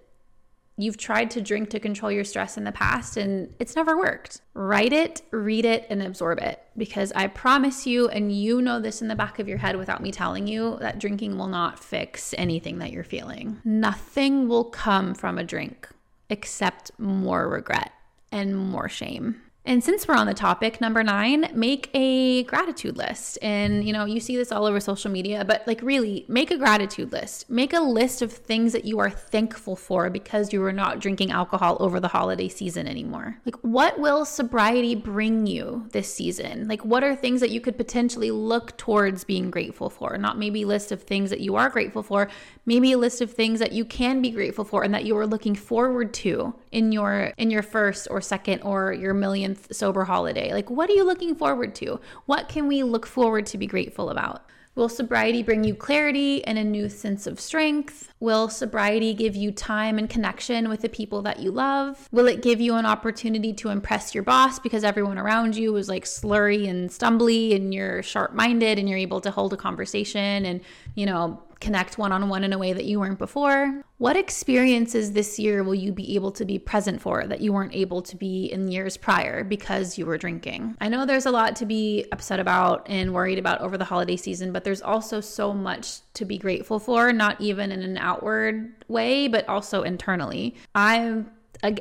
You've 0.80 0.96
tried 0.96 1.30
to 1.32 1.40
drink 1.40 1.68
to 1.70 1.80
control 1.80 2.10
your 2.10 2.24
stress 2.24 2.56
in 2.56 2.64
the 2.64 2.72
past 2.72 3.16
and 3.16 3.54
it's 3.58 3.76
never 3.76 3.98
worked. 3.98 4.40
Write 4.54 4.92
it, 4.94 5.20
read 5.30 5.64
it, 5.64 5.86
and 5.90 6.02
absorb 6.02 6.38
it 6.38 6.62
because 6.76 7.12
I 7.12 7.26
promise 7.26 7.86
you, 7.86 8.08
and 8.08 8.32
you 8.32 8.62
know 8.62 8.80
this 8.80 9.02
in 9.02 9.08
the 9.08 9.14
back 9.14 9.38
of 9.38 9.46
your 9.46 9.58
head 9.58 9.76
without 9.76 10.02
me 10.02 10.10
telling 10.10 10.46
you, 10.46 10.78
that 10.80 10.98
drinking 10.98 11.36
will 11.36 11.48
not 11.48 11.78
fix 11.78 12.34
anything 12.38 12.78
that 12.78 12.92
you're 12.92 13.04
feeling. 13.04 13.60
Nothing 13.62 14.48
will 14.48 14.64
come 14.64 15.14
from 15.14 15.36
a 15.36 15.44
drink 15.44 15.86
except 16.30 16.92
more 16.98 17.46
regret 17.48 17.92
and 18.32 18.56
more 18.56 18.88
shame. 18.88 19.42
And 19.64 19.84
since 19.84 20.08
we're 20.08 20.14
on 20.14 20.26
the 20.26 20.34
topic, 20.34 20.80
number 20.80 21.04
nine, 21.04 21.50
make 21.54 21.90
a 21.92 22.44
gratitude 22.44 22.96
list. 22.96 23.38
And 23.42 23.84
you 23.84 23.92
know, 23.92 24.06
you 24.06 24.18
see 24.18 24.36
this 24.36 24.50
all 24.50 24.64
over 24.64 24.80
social 24.80 25.10
media, 25.10 25.44
but 25.44 25.66
like 25.66 25.82
really 25.82 26.24
make 26.28 26.50
a 26.50 26.56
gratitude 26.56 27.12
list. 27.12 27.50
Make 27.50 27.74
a 27.74 27.80
list 27.80 28.22
of 28.22 28.32
things 28.32 28.72
that 28.72 28.86
you 28.86 28.98
are 29.00 29.10
thankful 29.10 29.76
for 29.76 30.08
because 30.08 30.52
you 30.52 30.64
are 30.64 30.72
not 30.72 30.98
drinking 30.98 31.30
alcohol 31.30 31.76
over 31.78 32.00
the 32.00 32.08
holiday 32.08 32.48
season 32.48 32.88
anymore. 32.88 33.36
Like, 33.44 33.56
what 33.56 34.00
will 34.00 34.24
sobriety 34.24 34.94
bring 34.94 35.46
you 35.46 35.86
this 35.92 36.12
season? 36.12 36.66
Like, 36.66 36.82
what 36.84 37.04
are 37.04 37.14
things 37.14 37.40
that 37.40 37.50
you 37.50 37.60
could 37.60 37.76
potentially 37.76 38.30
look 38.30 38.76
towards 38.78 39.24
being 39.24 39.50
grateful 39.50 39.90
for? 39.90 40.16
Not 40.16 40.38
maybe 40.38 40.62
a 40.62 40.66
list 40.66 40.90
of 40.90 41.02
things 41.02 41.28
that 41.30 41.40
you 41.40 41.56
are 41.56 41.68
grateful 41.68 42.02
for, 42.02 42.28
maybe 42.64 42.92
a 42.92 42.98
list 42.98 43.20
of 43.20 43.32
things 43.32 43.60
that 43.60 43.72
you 43.72 43.84
can 43.84 44.22
be 44.22 44.30
grateful 44.30 44.64
for 44.64 44.82
and 44.84 44.94
that 44.94 45.04
you 45.04 45.16
are 45.18 45.26
looking 45.26 45.54
forward 45.54 46.14
to 46.14 46.54
in 46.72 46.92
your 46.92 47.32
in 47.36 47.50
your 47.50 47.62
first 47.62 48.06
or 48.10 48.20
second 48.20 48.60
or 48.62 48.92
your 48.92 49.14
millionth 49.14 49.74
sober 49.74 50.04
holiday 50.04 50.52
like 50.52 50.70
what 50.70 50.88
are 50.88 50.94
you 50.94 51.04
looking 51.04 51.34
forward 51.34 51.74
to 51.74 52.00
what 52.26 52.48
can 52.48 52.66
we 52.66 52.82
look 52.82 53.06
forward 53.06 53.46
to 53.46 53.58
be 53.58 53.66
grateful 53.66 54.10
about 54.10 54.44
Will 54.76 54.88
sobriety 54.88 55.42
bring 55.42 55.64
you 55.64 55.74
clarity 55.74 56.44
and 56.44 56.56
a 56.56 56.62
new 56.62 56.88
sense 56.88 57.26
of 57.26 57.40
strength? 57.40 58.12
Will 58.20 58.48
sobriety 58.48 59.14
give 59.14 59.34
you 59.34 59.50
time 59.50 59.98
and 59.98 60.08
connection 60.08 60.68
with 60.68 60.82
the 60.82 60.88
people 60.88 61.22
that 61.22 61.40
you 61.40 61.50
love? 61.50 62.08
Will 62.12 62.28
it 62.28 62.40
give 62.40 62.60
you 62.60 62.76
an 62.76 62.86
opportunity 62.86 63.52
to 63.54 63.70
impress 63.70 64.14
your 64.14 64.22
boss 64.22 64.60
because 64.60 64.84
everyone 64.84 65.18
around 65.18 65.56
you 65.56 65.72
was 65.72 65.88
like 65.88 66.04
slurry 66.04 66.68
and 66.68 66.88
stumbly 66.88 67.54
and 67.54 67.74
you're 67.74 68.02
sharp 68.04 68.32
minded 68.32 68.78
and 68.78 68.88
you're 68.88 68.96
able 68.96 69.20
to 69.22 69.32
hold 69.32 69.52
a 69.52 69.56
conversation 69.56 70.46
and, 70.46 70.60
you 70.94 71.04
know, 71.04 71.42
connect 71.60 71.98
one 71.98 72.10
on 72.12 72.28
one 72.28 72.42
in 72.42 72.52
a 72.52 72.58
way 72.58 72.72
that 72.72 72.84
you 72.84 72.98
weren't 73.00 73.18
before? 73.18 73.82
What 73.98 74.16
experiences 74.16 75.12
this 75.12 75.38
year 75.38 75.62
will 75.62 75.74
you 75.74 75.92
be 75.92 76.14
able 76.14 76.32
to 76.32 76.44
be 76.44 76.58
present 76.58 77.00
for 77.02 77.26
that 77.26 77.40
you 77.40 77.52
weren't 77.52 77.74
able 77.74 78.00
to 78.02 78.16
be 78.16 78.46
in 78.46 78.70
years 78.70 78.96
prior 78.96 79.44
because 79.44 79.98
you 79.98 80.06
were 80.06 80.18
drinking? 80.18 80.76
I 80.80 80.88
know 80.88 81.04
there's 81.04 81.26
a 81.26 81.30
lot 81.30 81.56
to 81.56 81.66
be 81.66 82.06
upset 82.12 82.40
about 82.40 82.86
and 82.88 83.12
worried 83.12 83.38
about 83.38 83.60
over 83.60 83.76
the 83.76 83.84
holiday 83.84 84.16
season, 84.16 84.52
but 84.52 84.64
there's 84.64 84.82
also 84.82 85.20
so 85.20 85.52
much 85.52 86.00
to 86.14 86.24
be 86.24 86.38
grateful 86.38 86.78
for, 86.78 87.12
not 87.12 87.40
even 87.40 87.70
in 87.70 87.82
an 87.82 87.98
outward 87.98 88.84
way, 88.88 89.28
but 89.28 89.48
also 89.48 89.82
internally. 89.82 90.56
I'm 90.74 91.30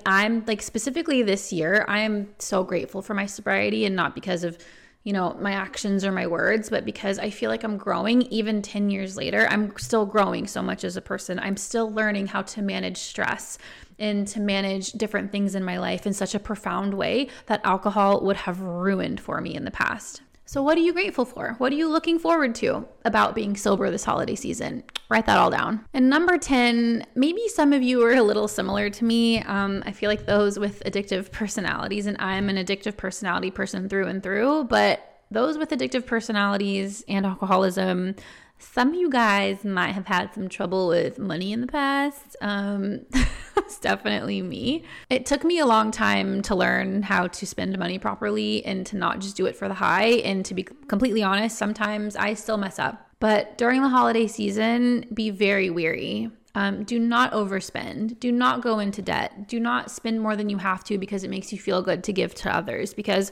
I'm 0.05 0.43
like 0.45 0.61
specifically 0.61 1.23
this 1.23 1.53
year, 1.53 1.85
I 1.87 1.99
am 1.99 2.27
so 2.39 2.65
grateful 2.65 3.01
for 3.01 3.13
my 3.13 3.25
sobriety 3.25 3.85
and 3.85 3.95
not 3.95 4.13
because 4.13 4.43
of 4.43 4.57
you 5.03 5.13
know, 5.13 5.37
my 5.39 5.53
actions 5.53 6.03
or 6.03 6.11
my 6.11 6.27
words, 6.27 6.69
but 6.69 6.85
because 6.85 7.19
I 7.19 7.29
feel 7.29 7.49
like 7.49 7.63
I'm 7.63 7.77
growing 7.77 8.23
even 8.23 8.61
10 8.61 8.89
years 8.89 9.15
later, 9.15 9.47
I'm 9.49 9.75
still 9.77 10.05
growing 10.05 10.45
so 10.45 10.61
much 10.61 10.83
as 10.83 10.97
a 10.97 11.01
person. 11.01 11.39
I'm 11.39 11.57
still 11.57 11.91
learning 11.91 12.27
how 12.27 12.41
to 12.41 12.61
manage 12.61 12.97
stress 12.97 13.57
and 13.97 14.27
to 14.27 14.39
manage 14.39 14.91
different 14.93 15.31
things 15.31 15.55
in 15.55 15.63
my 15.63 15.77
life 15.77 16.05
in 16.05 16.13
such 16.13 16.35
a 16.35 16.39
profound 16.39 16.93
way 16.93 17.29
that 17.47 17.61
alcohol 17.63 18.21
would 18.21 18.37
have 18.37 18.61
ruined 18.61 19.19
for 19.19 19.41
me 19.41 19.55
in 19.55 19.65
the 19.65 19.71
past. 19.71 20.21
So, 20.49 20.63
what 20.63 20.79
are 20.79 20.81
you 20.81 20.93
grateful 20.93 21.25
for? 21.25 21.53
What 21.59 21.71
are 21.71 21.75
you 21.75 21.87
looking 21.87 22.17
forward 22.17 22.55
to 22.55 22.87
about 23.05 23.35
being 23.35 23.55
sober 23.55 23.91
this 23.91 24.03
holiday 24.03 24.33
season? 24.33 24.83
Write 25.07 25.27
that 25.27 25.37
all 25.37 25.51
down. 25.51 25.85
And 25.93 26.09
number 26.09 26.39
10, 26.39 27.05
maybe 27.13 27.47
some 27.49 27.71
of 27.71 27.83
you 27.83 28.03
are 28.03 28.15
a 28.15 28.23
little 28.23 28.47
similar 28.47 28.89
to 28.89 29.05
me. 29.05 29.43
Um, 29.43 29.83
I 29.85 29.91
feel 29.91 30.09
like 30.09 30.25
those 30.25 30.57
with 30.57 30.81
addictive 30.87 31.31
personalities, 31.31 32.07
and 32.07 32.17
I'm 32.19 32.49
an 32.49 32.55
addictive 32.55 32.97
personality 32.97 33.51
person 33.51 33.87
through 33.89 34.07
and 34.07 34.23
through, 34.23 34.63
but 34.63 35.21
those 35.29 35.59
with 35.59 35.69
addictive 35.69 36.07
personalities 36.07 37.03
and 37.07 37.27
alcoholism, 37.27 38.15
some 38.59 38.89
of 38.89 38.95
you 38.95 39.09
guys 39.09 39.63
might 39.63 39.93
have 39.93 40.05
had 40.05 40.33
some 40.33 40.49
trouble 40.49 40.89
with 40.89 41.17
money 41.17 41.53
in 41.53 41.61
the 41.61 41.67
past. 41.67 42.35
Um, 42.41 43.05
that's 43.55 43.79
definitely 43.79 44.41
me. 44.41 44.83
It 45.09 45.25
took 45.25 45.43
me 45.43 45.59
a 45.59 45.65
long 45.65 45.91
time 45.91 46.41
to 46.43 46.55
learn 46.55 47.01
how 47.03 47.27
to 47.27 47.47
spend 47.47 47.77
money 47.79 47.97
properly 47.97 48.63
and 48.65 48.85
to 48.87 48.97
not 48.97 49.19
just 49.19 49.37
do 49.37 49.45
it 49.45 49.55
for 49.55 49.67
the 49.69 49.73
high. 49.73 50.21
And 50.25 50.45
to 50.45 50.53
be 50.53 50.63
completely 50.63 51.23
honest, 51.23 51.57
sometimes 51.57 52.17
I 52.17 52.33
still 52.33 52.57
mess 52.57 52.79
up. 52.79 53.09
But 53.19 53.57
during 53.57 53.81
the 53.81 53.89
holiday 53.89 54.27
season, 54.27 55.05
be 55.13 55.29
very 55.29 55.69
weary. 55.69 56.29
Um, 56.53 56.83
do 56.83 56.99
not 56.99 57.31
overspend. 57.31 58.19
Do 58.19 58.31
not 58.31 58.61
go 58.61 58.79
into 58.79 59.01
debt. 59.01 59.47
Do 59.47 59.59
not 59.59 59.89
spend 59.89 60.19
more 60.19 60.35
than 60.35 60.49
you 60.49 60.57
have 60.57 60.83
to 60.85 60.97
because 60.97 61.23
it 61.23 61.29
makes 61.29 61.53
you 61.53 61.59
feel 61.59 61.81
good 61.81 62.03
to 62.05 62.13
give 62.13 62.35
to 62.35 62.53
others. 62.53 62.93
Because 62.93 63.31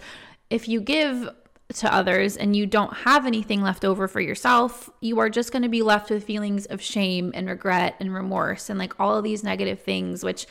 if 0.49 0.67
you 0.67 0.79
give 0.79 1.29
to 1.73 1.93
others 1.93 2.38
and 2.38 2.56
you 2.56 2.65
don't 2.65 2.93
have 2.93 3.25
anything 3.25 3.62
left 3.62 3.84
over 3.84 4.08
for 4.08 4.21
yourself, 4.21 4.89
you 5.01 5.19
are 5.19 5.30
just 5.30 5.51
going 5.51 5.63
to 5.63 5.69
be 5.69 5.82
left 5.82 6.10
with 6.10 6.23
feelings 6.23 6.65
of 6.67 6.82
shame 6.82 7.32
and 7.36 7.49
regret 7.49 7.95
and 7.99 8.13
remorse 8.13 8.69
and 8.69 8.80
like 8.80 8.97
all 8.99 9.17
of 9.17 9.23
these 9.23 9.43
negative 9.43 9.82
things, 9.82 10.23
which 10.23 10.47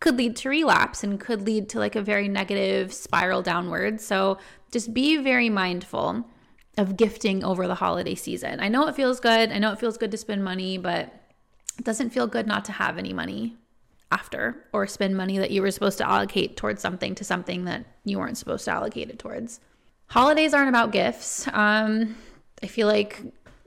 could 0.00 0.16
lead 0.16 0.36
to 0.36 0.48
relapse 0.48 1.04
and 1.04 1.20
could 1.20 1.42
lead 1.42 1.68
to 1.68 1.78
like 1.78 1.96
a 1.96 2.02
very 2.02 2.28
negative 2.28 2.92
spiral 2.92 3.42
downward. 3.42 4.00
So 4.00 4.38
just 4.70 4.94
be 4.94 5.18
very 5.18 5.50
mindful 5.50 6.26
of 6.76 6.96
gifting 6.96 7.44
over 7.44 7.66
the 7.66 7.76
holiday 7.76 8.14
season. 8.14 8.58
I 8.60 8.68
know 8.68 8.88
it 8.88 8.96
feels 8.96 9.20
good. 9.20 9.52
I 9.52 9.58
know 9.58 9.72
it 9.72 9.78
feels 9.78 9.98
good 9.98 10.10
to 10.10 10.16
spend 10.16 10.42
money, 10.42 10.78
but 10.78 11.12
it 11.78 11.84
doesn't 11.84 12.10
feel 12.10 12.26
good 12.26 12.46
not 12.46 12.64
to 12.66 12.72
have 12.72 12.98
any 12.98 13.12
money 13.12 13.56
after 14.10 14.66
or 14.72 14.86
spend 14.86 15.16
money 15.16 15.38
that 15.38 15.50
you 15.50 15.60
were 15.60 15.70
supposed 15.70 15.98
to 15.98 16.08
allocate 16.08 16.56
towards 16.56 16.80
something 16.80 17.14
to 17.16 17.24
something 17.24 17.64
that 17.64 17.84
you 18.04 18.18
weren't 18.18 18.38
supposed 18.38 18.64
to 18.64 18.70
allocate 18.70 19.10
it 19.10 19.18
towards 19.18 19.60
holidays 20.08 20.54
aren't 20.54 20.68
about 20.68 20.92
gifts. 20.92 21.48
Um, 21.52 22.16
I 22.62 22.66
feel 22.66 22.86
like, 22.86 23.20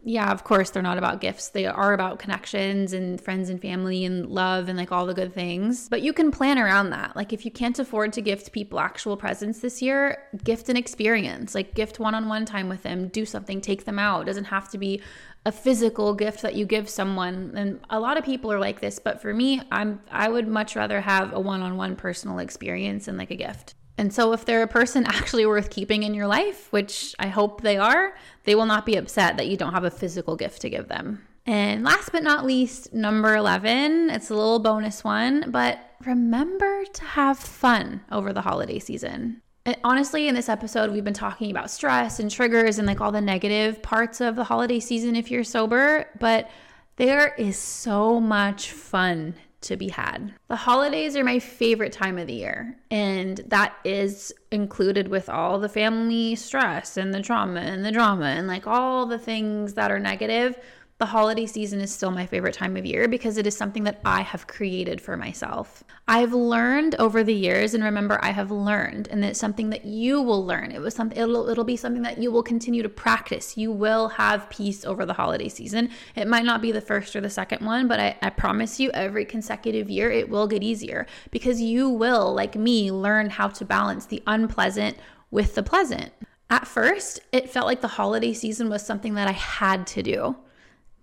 yeah, 0.04 0.32
of 0.32 0.44
course, 0.44 0.70
they're 0.70 0.82
not 0.82 0.98
about 0.98 1.20
gifts. 1.20 1.50
They 1.50 1.66
are 1.66 1.94
about 1.94 2.20
connections 2.20 2.94
and 2.94 3.20
friends 3.20 3.50
and 3.50 3.62
family 3.62 4.06
and 4.06 4.28
love 4.28 4.70
and 4.70 4.78
like 4.78 4.92
all 4.92 5.06
the 5.06 5.14
good 5.14 5.34
things. 5.34 5.90
But 5.90 6.02
you 6.02 6.14
can 6.14 6.32
plan 6.32 6.58
around 6.58 6.92
that. 6.92 7.16
Like, 7.16 7.34
if 7.34 7.44
you 7.46 7.52
can't 7.52 7.78
afford 7.78 8.14
to 8.14 8.22
gift 8.22 8.52
people 8.54 8.80
actual 8.80 9.18
presents 9.18 9.60
this 9.60 9.82
year, 9.82 10.24
gift 10.44 10.70
an 10.70 10.78
experience. 10.78 11.54
Like, 11.54 11.76
gift 11.76 12.00
one 12.00 12.16
on 12.16 12.30
one 12.30 12.46
time 12.46 12.70
with 12.70 12.84
them, 12.84 13.10
do 13.10 13.26
something, 13.26 13.60
take 13.60 13.86
them 13.86 14.00
out. 14.00 14.22
It 14.22 14.26
doesn't 14.26 14.46
have 14.46 14.70
to 14.70 14.78
be 14.78 15.02
a 15.48 15.52
physical 15.52 16.14
gift 16.14 16.42
that 16.42 16.56
you 16.56 16.66
give 16.66 16.90
someone 16.90 17.54
and 17.56 17.80
a 17.90 17.98
lot 18.02 18.18
of 18.18 18.26
people 18.26 18.52
are 18.52 18.60
like 18.60 18.82
this 18.82 19.00
but 19.00 19.22
for 19.22 19.34
me 19.34 19.62
i'm 19.72 20.02
i 20.12 20.28
would 20.28 20.46
much 20.46 20.76
rather 20.76 21.00
have 21.00 21.32
a 21.32 21.40
one-on-one 21.40 21.96
personal 21.96 22.40
experience 22.40 23.06
than 23.06 23.16
like 23.16 23.32
a 23.32 23.36
gift 23.36 23.74
and 23.98 24.14
so, 24.14 24.34
if 24.34 24.46
they're 24.46 24.64
a 24.64 24.68
person 24.68 25.06
actually 25.08 25.46
worth 25.46 25.70
keeping 25.70 26.04
in 26.04 26.14
your 26.14 26.28
life, 26.28 26.72
which 26.72 27.16
I 27.20 27.28
hope 27.28 27.62
they 27.62 27.78
are, 27.78 28.16
they 28.44 28.56
will 28.56 28.66
not 28.66 28.86
be 28.86 28.96
upset 28.96 29.38
that 29.38 29.48
you 29.48 29.58
don't 29.58 29.74
have 29.74 29.84
a 29.84 29.92
physical 29.92 30.36
gift 30.36 30.62
to 30.62 30.70
give 30.70 30.88
them. 30.88 31.26
And 31.46 31.84
last 31.84 32.12
but 32.12 32.24
not 32.24 32.46
least, 32.46 32.94
number 32.94 33.36
11, 33.36 34.10
it's 34.10 34.30
a 34.30 34.36
little 34.36 34.60
bonus 34.60 35.04
one, 35.04 35.46
but 35.50 35.80
remember 36.06 36.84
to 36.84 37.04
have 37.04 37.40
fun 37.40 38.02
over 38.12 38.34
the 38.34 38.42
holiday 38.42 38.80
season. 38.80 39.42
And 39.66 39.78
honestly, 39.84 40.28
in 40.28 40.36
this 40.36 40.50
episode, 40.50 40.92
we've 40.92 41.06
been 41.06 41.14
talking 41.14 41.50
about 41.50 41.72
stress 41.72 42.20
and 42.20 42.30
triggers 42.30 42.80
and 42.80 42.88
like 42.88 43.00
all 43.00 43.14
the 43.14 43.22
negative 43.22 43.82
parts 43.82 44.20
of 44.20 44.36
the 44.36 44.44
holiday 44.44 44.80
season 44.80 45.16
if 45.16 45.32
you're 45.32 45.46
sober, 45.46 46.08
but 46.20 46.50
there 46.98 47.34
is 47.36 47.58
so 47.58 48.20
much 48.20 48.72
fun 48.72 49.36
to 49.68 49.78
be 49.78 49.90
had. 49.90 50.34
The 50.48 50.56
holidays 50.56 51.16
are 51.16 51.24
my 51.24 51.40
favorite 51.40 51.92
time 51.92 52.18
of 52.18 52.28
the 52.28 52.34
year, 52.34 52.78
and 52.90 53.38
that 53.48 53.76
is 53.84 54.34
included 54.52 55.10
with 55.10 55.30
all 55.30 55.60
the 55.60 55.70
family 55.70 56.36
stress 56.36 56.98
and 56.98 57.14
the 57.14 57.22
trauma 57.22 57.60
and 57.60 57.86
the 57.86 57.92
drama 57.92 58.26
and 58.26 58.48
like 58.48 58.66
all 58.66 59.06
the 59.06 59.20
things 59.20 59.74
that 59.74 59.92
are 59.92 60.00
negative 60.00 60.58
the 61.00 61.06
holiday 61.06 61.46
season 61.46 61.80
is 61.80 61.94
still 61.94 62.10
my 62.10 62.26
favorite 62.26 62.56
time 62.56 62.76
of 62.76 62.84
year 62.84 63.08
because 63.08 63.38
it 63.38 63.46
is 63.46 63.56
something 63.56 63.84
that 63.84 64.02
I 64.04 64.22
have 64.22 64.48
created 64.48 65.00
for 65.00 65.16
myself. 65.16 65.84
I've 66.08 66.34
learned 66.34 66.96
over 66.96 67.24
the 67.24 67.36
years, 67.36 67.76
and 67.76 67.84
remember, 67.84 68.20
I 68.24 68.32
have 68.32 68.50
learned, 68.50 69.08
and 69.10 69.24
it's 69.24 69.40
something 69.40 69.70
that 69.70 69.86
you 69.86 70.22
will 70.24 70.44
learn. 70.44 70.72
It 70.72 70.82
was 70.82 70.96
something. 70.96 71.16
It'll 71.16 71.50
it'll 71.50 71.64
be 71.64 71.76
something 71.76 72.02
that 72.02 72.18
you 72.18 72.32
will 72.32 72.42
continue 72.42 72.82
to 72.82 72.90
practice. 72.90 73.58
You 73.58 73.72
will 73.72 74.08
have 74.08 74.50
peace 74.50 74.86
over 74.86 75.06
the 75.06 75.14
holiday 75.14 75.50
season. 75.50 75.92
It 76.16 76.28
might 76.28 76.46
not 76.46 76.64
be 76.64 76.72
the 76.72 76.82
first 76.82 77.16
or 77.16 77.22
the 77.22 77.30
second 77.30 77.64
one, 77.64 77.88
but 77.88 78.00
I, 78.00 78.18
I 78.24 78.32
promise 78.32 78.80
you, 78.80 78.90
every 78.92 79.26
consecutive 79.26 79.92
year, 79.92 80.10
it 80.10 80.30
will 80.30 80.48
get 80.48 80.64
easier 80.64 81.06
because 81.30 81.62
you 81.62 81.90
will, 81.90 82.34
like 82.34 82.56
me, 82.56 82.92
learn 82.92 83.30
how 83.30 83.50
to 83.50 83.66
balance 83.66 84.08
the 84.08 84.24
unpleasant 84.26 84.98
with 85.30 85.54
the 85.54 85.64
pleasant. 85.64 86.12
At 86.50 86.66
first, 86.66 87.20
it 87.32 87.50
felt 87.50 87.68
like 87.68 87.82
the 87.82 87.88
holiday 87.88 88.34
season 88.34 88.70
was 88.70 88.84
something 88.84 89.14
that 89.16 89.28
I 89.28 89.34
had 89.34 89.86
to 89.88 90.02
do. 90.02 90.38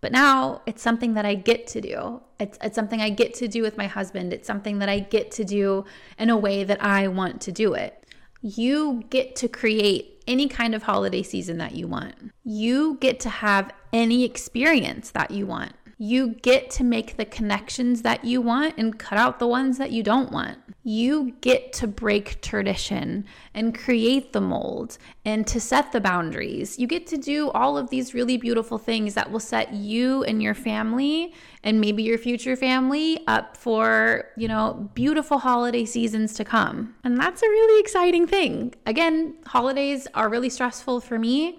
But 0.05 0.13
now 0.13 0.61
it's 0.67 0.83
something 0.83 1.15
that 1.15 1.25
I 1.25 1.35
get 1.35 1.67
to 1.69 1.81
do. 1.81 2.21
It's, 2.39 2.59
it's 2.63 2.75
something 2.75 3.01
I 3.01 3.09
get 3.09 3.33
to 3.37 3.49
do 3.49 3.63
with 3.63 3.79
my 3.79 3.87
husband. 3.87 4.35
It's 4.35 4.47
something 4.47 4.79
that 4.81 4.89
I 4.91 4.99
get 4.99 5.31
to 5.31 5.45
do 5.45 5.87
in 6.19 6.29
a 6.29 6.37
way 6.37 6.63
that 6.63 6.85
I 6.85 7.09
want 7.09 7.41
to 7.41 7.53
do 7.53 7.73
it. 7.73 8.07
You 8.43 9.05
get 9.09 9.35
to 9.37 9.49
create 9.49 10.23
any 10.27 10.47
kind 10.47 10.75
of 10.75 10.83
holiday 10.83 11.23
season 11.23 11.57
that 11.57 11.75
you 11.75 11.89
want. 11.89 12.17
You 12.45 12.99
get 13.01 13.19
to 13.21 13.31
have 13.31 13.73
any 13.95 14.25
experience 14.25 15.11
that 15.13 15.31
you 15.31 15.47
want. 15.47 15.73
You 15.99 16.35
get 16.43 16.71
to 16.73 16.85
make 16.85 17.17
the 17.17 17.25
connections 17.25 18.03
that 18.03 18.25
you 18.25 18.41
want 18.41 18.75
and 18.77 18.99
cut 18.99 19.19
out 19.19 19.39
the 19.39 19.47
ones 19.47 19.79
that 19.79 19.93
you 19.93 20.03
don't 20.03 20.33
want. 20.33 20.59
You 20.83 21.35
get 21.41 21.73
to 21.75 21.87
break 21.87 22.43
tradition 22.43 23.25
and 23.55 23.77
create 23.77 24.33
the 24.33 24.41
mold 24.41 24.99
and 25.25 25.47
to 25.47 25.61
set 25.61 25.93
the 25.93 26.01
boundaries. 26.01 26.79
You 26.79 26.87
get 26.87 27.07
to 27.09 27.17
do 27.17 27.51
all 27.51 27.79
of 27.79 27.91
these 27.91 28.13
really 28.13 28.37
beautiful 28.37 28.77
things 28.77 29.15
that 29.15 29.31
will 29.31 29.41
set 29.41 29.73
you 29.73 30.25
and 30.25 30.43
your 30.43 30.55
family 30.55 31.33
and 31.63 31.81
maybe 31.81 32.03
your 32.03 32.19
future 32.19 32.57
family 32.57 33.21
up 33.27 33.57
for, 33.57 34.29
you 34.37 34.49
know, 34.49 34.91
beautiful 34.95 35.39
holiday 35.39 35.85
seasons 35.85 36.35
to 36.35 36.45
come. 36.45 36.95
And 37.05 37.19
that's 37.19 37.43
a 37.43 37.49
really 37.49 37.81
exciting 37.81 38.27
thing. 38.27 38.75
Again, 38.85 39.37
holidays 39.47 40.07
are 40.15 40.29
really 40.29 40.51
stressful 40.51 41.01
for 41.01 41.19
me. 41.19 41.59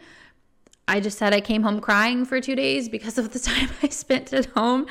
I 0.88 1.00
just 1.00 1.18
said 1.18 1.34
I 1.34 1.42
came 1.42 1.64
home 1.64 1.82
crying 1.82 2.26
for 2.26 2.40
two 2.40 2.56
days 2.56 2.90
because 2.90 3.18
of 3.18 3.34
the 3.34 3.40
time 3.52 3.70
I 3.82 3.90
spent 3.90 4.34
at 4.34 4.46
home 4.48 4.88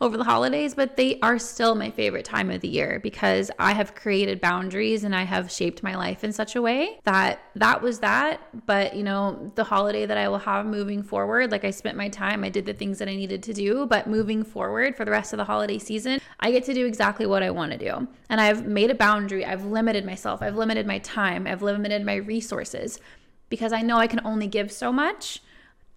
over 0.00 0.16
the 0.16 0.24
holidays, 0.24 0.74
but 0.74 0.96
they 0.96 1.18
are 1.20 1.38
still 1.38 1.74
my 1.74 1.90
favorite 1.90 2.24
time 2.24 2.50
of 2.50 2.60
the 2.60 2.68
year 2.68 3.00
because 3.02 3.50
I 3.58 3.72
have 3.72 3.94
created 3.94 4.40
boundaries 4.40 5.02
and 5.02 5.14
I 5.14 5.24
have 5.24 5.50
shaped 5.50 5.82
my 5.82 5.96
life 5.96 6.22
in 6.22 6.32
such 6.32 6.54
a 6.54 6.62
way 6.62 7.00
that 7.04 7.40
that 7.56 7.82
was 7.82 7.98
that. 8.00 8.40
But, 8.66 8.94
you 8.94 9.02
know, 9.02 9.50
the 9.56 9.64
holiday 9.64 10.06
that 10.06 10.16
I 10.16 10.28
will 10.28 10.38
have 10.38 10.66
moving 10.66 11.02
forward, 11.02 11.50
like 11.50 11.64
I 11.64 11.70
spent 11.70 11.96
my 11.96 12.08
time, 12.08 12.44
I 12.44 12.48
did 12.48 12.64
the 12.64 12.74
things 12.74 12.98
that 12.98 13.08
I 13.08 13.16
needed 13.16 13.42
to 13.44 13.52
do, 13.52 13.86
but 13.86 14.06
moving 14.06 14.44
forward 14.44 14.96
for 14.96 15.04
the 15.04 15.10
rest 15.10 15.32
of 15.32 15.38
the 15.38 15.44
holiday 15.44 15.78
season, 15.78 16.20
I 16.38 16.52
get 16.52 16.64
to 16.64 16.74
do 16.74 16.86
exactly 16.86 17.26
what 17.26 17.42
I 17.42 17.50
want 17.50 17.72
to 17.72 17.78
do. 17.78 18.06
And 18.28 18.40
I've 18.40 18.66
made 18.66 18.90
a 18.90 18.94
boundary, 18.94 19.44
I've 19.44 19.64
limited 19.64 20.04
myself, 20.04 20.42
I've 20.42 20.56
limited 20.56 20.86
my 20.86 20.98
time, 20.98 21.46
I've 21.46 21.62
limited 21.62 22.04
my 22.04 22.16
resources 22.16 23.00
because 23.48 23.72
I 23.72 23.82
know 23.82 23.96
I 23.96 24.06
can 24.06 24.20
only 24.24 24.46
give 24.46 24.70
so 24.72 24.92
much 24.92 25.42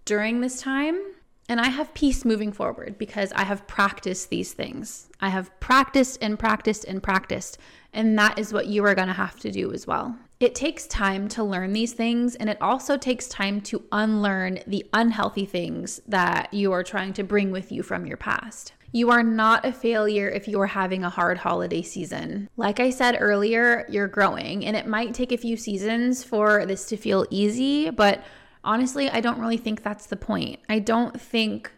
during 0.04 0.40
this 0.40 0.60
time. 0.60 1.00
And 1.48 1.60
I 1.60 1.68
have 1.68 1.92
peace 1.92 2.24
moving 2.24 2.52
forward 2.52 2.96
because 2.98 3.32
I 3.32 3.42
have 3.42 3.66
practiced 3.66 4.30
these 4.30 4.52
things. 4.52 5.08
I 5.20 5.28
have 5.28 5.58
practiced 5.60 6.18
and 6.22 6.38
practiced 6.38 6.84
and 6.84 7.02
practiced. 7.02 7.58
And 7.92 8.16
that 8.18 8.38
is 8.38 8.52
what 8.52 8.68
you 8.68 8.84
are 8.86 8.94
going 8.94 9.08
to 9.08 9.14
have 9.14 9.38
to 9.40 9.50
do 9.50 9.72
as 9.72 9.86
well. 9.86 10.16
It 10.40 10.54
takes 10.54 10.86
time 10.86 11.28
to 11.28 11.44
learn 11.44 11.72
these 11.72 11.92
things, 11.92 12.34
and 12.36 12.48
it 12.48 12.60
also 12.60 12.96
takes 12.96 13.28
time 13.28 13.60
to 13.62 13.84
unlearn 13.92 14.60
the 14.66 14.86
unhealthy 14.92 15.44
things 15.44 16.00
that 16.08 16.52
you 16.54 16.72
are 16.72 16.82
trying 16.82 17.12
to 17.14 17.22
bring 17.22 17.50
with 17.50 17.70
you 17.70 17.82
from 17.82 18.06
your 18.06 18.16
past. 18.16 18.72
You 18.94 19.10
are 19.10 19.22
not 19.22 19.64
a 19.64 19.72
failure 19.72 20.28
if 20.28 20.46
you 20.46 20.60
are 20.60 20.66
having 20.66 21.02
a 21.02 21.10
hard 21.10 21.38
holiday 21.38 21.80
season. 21.80 22.50
Like 22.58 22.78
I 22.78 22.90
said 22.90 23.16
earlier, 23.18 23.86
you're 23.88 24.06
growing, 24.06 24.66
and 24.66 24.76
it 24.76 24.86
might 24.86 25.14
take 25.14 25.32
a 25.32 25.38
few 25.38 25.56
seasons 25.56 26.22
for 26.22 26.66
this 26.66 26.84
to 26.86 26.98
feel 26.98 27.26
easy, 27.30 27.88
but 27.88 28.22
honestly, 28.62 29.08
I 29.08 29.22
don't 29.22 29.38
really 29.38 29.56
think 29.56 29.82
that's 29.82 30.06
the 30.06 30.16
point. 30.16 30.60
I 30.68 30.78
don't 30.78 31.18
think 31.18 31.72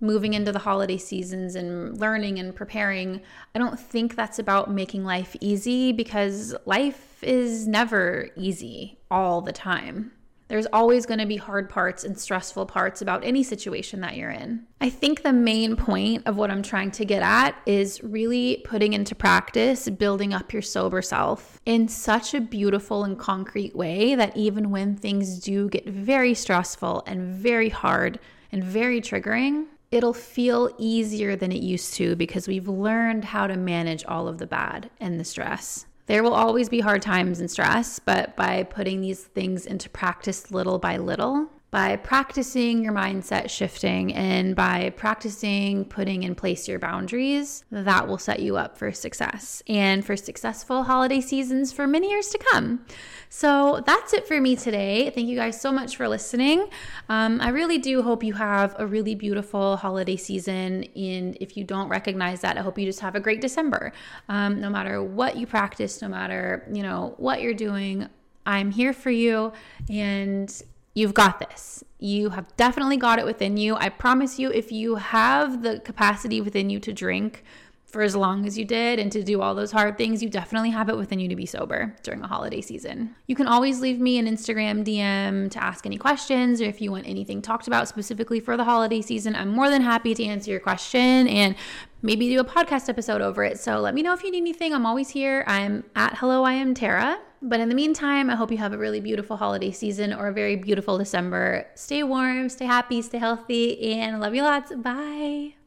moving 0.00 0.34
into 0.34 0.50
the 0.50 0.58
holiday 0.58 0.96
seasons 0.96 1.54
and 1.54 1.98
learning 1.98 2.38
and 2.40 2.54
preparing, 2.54 3.20
I 3.54 3.58
don't 3.58 3.78
think 3.78 4.16
that's 4.16 4.38
about 4.38 4.70
making 4.70 5.04
life 5.04 5.36
easy 5.40 5.92
because 5.92 6.54
life 6.66 7.22
is 7.22 7.66
never 7.66 8.30
easy 8.36 8.98
all 9.10 9.40
the 9.42 9.52
time. 9.52 10.12
There's 10.48 10.66
always 10.72 11.04
going 11.04 11.20
to 11.20 11.26
be 11.26 11.36
hard 11.36 11.68
parts 11.68 12.04
and 12.04 12.18
stressful 12.18 12.66
parts 12.66 13.02
about 13.02 13.22
any 13.22 13.42
situation 13.42 14.00
that 14.00 14.16
you're 14.16 14.30
in. 14.30 14.66
I 14.80 14.88
think 14.88 15.22
the 15.22 15.32
main 15.32 15.76
point 15.76 16.26
of 16.26 16.36
what 16.36 16.50
I'm 16.50 16.62
trying 16.62 16.90
to 16.92 17.04
get 17.04 17.22
at 17.22 17.54
is 17.66 18.02
really 18.02 18.62
putting 18.64 18.94
into 18.94 19.14
practice 19.14 19.88
building 19.90 20.32
up 20.32 20.52
your 20.52 20.62
sober 20.62 21.02
self 21.02 21.60
in 21.66 21.86
such 21.86 22.32
a 22.32 22.40
beautiful 22.40 23.04
and 23.04 23.18
concrete 23.18 23.76
way 23.76 24.14
that 24.14 24.36
even 24.36 24.70
when 24.70 24.96
things 24.96 25.38
do 25.38 25.68
get 25.68 25.86
very 25.86 26.32
stressful 26.32 27.02
and 27.06 27.34
very 27.34 27.68
hard 27.68 28.18
and 28.50 28.64
very 28.64 29.02
triggering, 29.02 29.66
it'll 29.90 30.14
feel 30.14 30.70
easier 30.78 31.36
than 31.36 31.52
it 31.52 31.62
used 31.62 31.94
to 31.94 32.16
because 32.16 32.48
we've 32.48 32.68
learned 32.68 33.24
how 33.24 33.46
to 33.46 33.56
manage 33.56 34.04
all 34.04 34.28
of 34.28 34.38
the 34.38 34.46
bad 34.46 34.90
and 35.00 35.18
the 35.18 35.24
stress. 35.24 35.86
There 36.08 36.22
will 36.22 36.34
always 36.34 36.70
be 36.70 36.80
hard 36.80 37.02
times 37.02 37.38
and 37.38 37.50
stress, 37.50 37.98
but 37.98 38.34
by 38.34 38.62
putting 38.62 39.02
these 39.02 39.22
things 39.22 39.66
into 39.66 39.90
practice 39.90 40.50
little 40.50 40.78
by 40.78 40.96
little, 40.96 41.48
by 41.70 41.96
practicing 41.96 42.82
your 42.82 42.94
mindset 42.94 43.50
shifting 43.50 44.14
and 44.14 44.56
by 44.56 44.90
practicing 44.96 45.84
putting 45.84 46.22
in 46.22 46.34
place 46.34 46.66
your 46.66 46.78
boundaries, 46.78 47.64
that 47.70 48.08
will 48.08 48.16
set 48.16 48.40
you 48.40 48.56
up 48.56 48.78
for 48.78 48.90
success 48.90 49.62
and 49.68 50.04
for 50.04 50.16
successful 50.16 50.84
holiday 50.84 51.20
seasons 51.20 51.70
for 51.70 51.86
many 51.86 52.08
years 52.08 52.28
to 52.28 52.38
come. 52.50 52.86
So 53.28 53.82
that's 53.84 54.14
it 54.14 54.26
for 54.26 54.40
me 54.40 54.56
today. 54.56 55.10
Thank 55.10 55.28
you 55.28 55.36
guys 55.36 55.60
so 55.60 55.70
much 55.70 55.96
for 55.96 56.08
listening. 56.08 56.68
Um, 57.10 57.38
I 57.42 57.50
really 57.50 57.76
do 57.76 58.02
hope 58.02 58.24
you 58.24 58.32
have 58.32 58.74
a 58.78 58.86
really 58.86 59.14
beautiful 59.14 59.76
holiday 59.76 60.16
season. 60.16 60.84
And 60.96 61.36
if 61.38 61.54
you 61.54 61.64
don't 61.64 61.88
recognize 61.88 62.40
that, 62.40 62.56
I 62.56 62.62
hope 62.62 62.78
you 62.78 62.86
just 62.86 63.00
have 63.00 63.14
a 63.14 63.20
great 63.20 63.42
December. 63.42 63.92
Um, 64.30 64.58
no 64.58 64.70
matter 64.70 65.02
what 65.02 65.36
you 65.36 65.46
practice, 65.46 66.00
no 66.00 66.08
matter 66.08 66.66
you 66.72 66.82
know 66.82 67.14
what 67.18 67.42
you're 67.42 67.52
doing, 67.52 68.08
I'm 68.46 68.70
here 68.70 68.94
for 68.94 69.10
you 69.10 69.52
and 69.90 70.50
You've 70.98 71.14
got 71.14 71.38
this. 71.38 71.84
You 72.00 72.30
have 72.30 72.56
definitely 72.56 72.96
got 72.96 73.20
it 73.20 73.24
within 73.24 73.56
you. 73.56 73.76
I 73.76 73.88
promise 73.88 74.40
you, 74.40 74.50
if 74.50 74.72
you 74.72 74.96
have 74.96 75.62
the 75.62 75.78
capacity 75.78 76.40
within 76.40 76.70
you 76.70 76.80
to 76.80 76.92
drink 76.92 77.44
for 77.84 78.02
as 78.02 78.16
long 78.16 78.44
as 78.44 78.58
you 78.58 78.64
did 78.64 78.98
and 78.98 79.12
to 79.12 79.22
do 79.22 79.40
all 79.40 79.54
those 79.54 79.70
hard 79.70 79.96
things, 79.96 80.24
you 80.24 80.28
definitely 80.28 80.70
have 80.70 80.88
it 80.88 80.96
within 80.96 81.20
you 81.20 81.28
to 81.28 81.36
be 81.36 81.46
sober 81.46 81.94
during 82.02 82.20
a 82.22 82.26
holiday 82.26 82.60
season. 82.60 83.14
You 83.28 83.36
can 83.36 83.46
always 83.46 83.80
leave 83.80 84.00
me 84.00 84.18
an 84.18 84.26
Instagram 84.26 84.84
DM 84.84 85.48
to 85.52 85.62
ask 85.62 85.86
any 85.86 85.98
questions 85.98 86.60
or 86.60 86.64
if 86.64 86.80
you 86.80 86.90
want 86.90 87.06
anything 87.06 87.42
talked 87.42 87.68
about 87.68 87.86
specifically 87.86 88.40
for 88.40 88.56
the 88.56 88.64
holiday 88.64 89.00
season. 89.00 89.36
I'm 89.36 89.50
more 89.50 89.70
than 89.70 89.82
happy 89.82 90.14
to 90.16 90.24
answer 90.24 90.50
your 90.50 90.58
question 90.58 91.28
and 91.28 91.54
maybe 92.02 92.28
do 92.28 92.40
a 92.40 92.44
podcast 92.44 92.88
episode 92.88 93.20
over 93.20 93.44
it. 93.44 93.58
So 93.58 93.80
let 93.80 93.94
me 93.94 94.02
know 94.02 94.12
if 94.12 94.22
you 94.22 94.30
need 94.30 94.38
anything. 94.38 94.72
I'm 94.72 94.86
always 94.86 95.10
here. 95.10 95.44
I'm 95.46 95.84
at 95.96 96.16
Hello, 96.16 96.44
I 96.44 96.52
am 96.52 96.74
Tara. 96.74 97.18
But 97.40 97.60
in 97.60 97.68
the 97.68 97.74
meantime, 97.74 98.30
I 98.30 98.34
hope 98.34 98.50
you 98.50 98.58
have 98.58 98.72
a 98.72 98.78
really 98.78 99.00
beautiful 99.00 99.36
holiday 99.36 99.70
season 99.70 100.12
or 100.12 100.28
a 100.28 100.32
very 100.32 100.56
beautiful 100.56 100.98
December. 100.98 101.66
Stay 101.76 102.02
warm, 102.02 102.48
stay 102.48 102.66
happy, 102.66 103.00
stay 103.02 103.18
healthy, 103.18 103.92
and 103.92 104.20
love 104.20 104.34
you 104.34 104.42
lots. 104.42 104.72
Bye. 104.74 105.57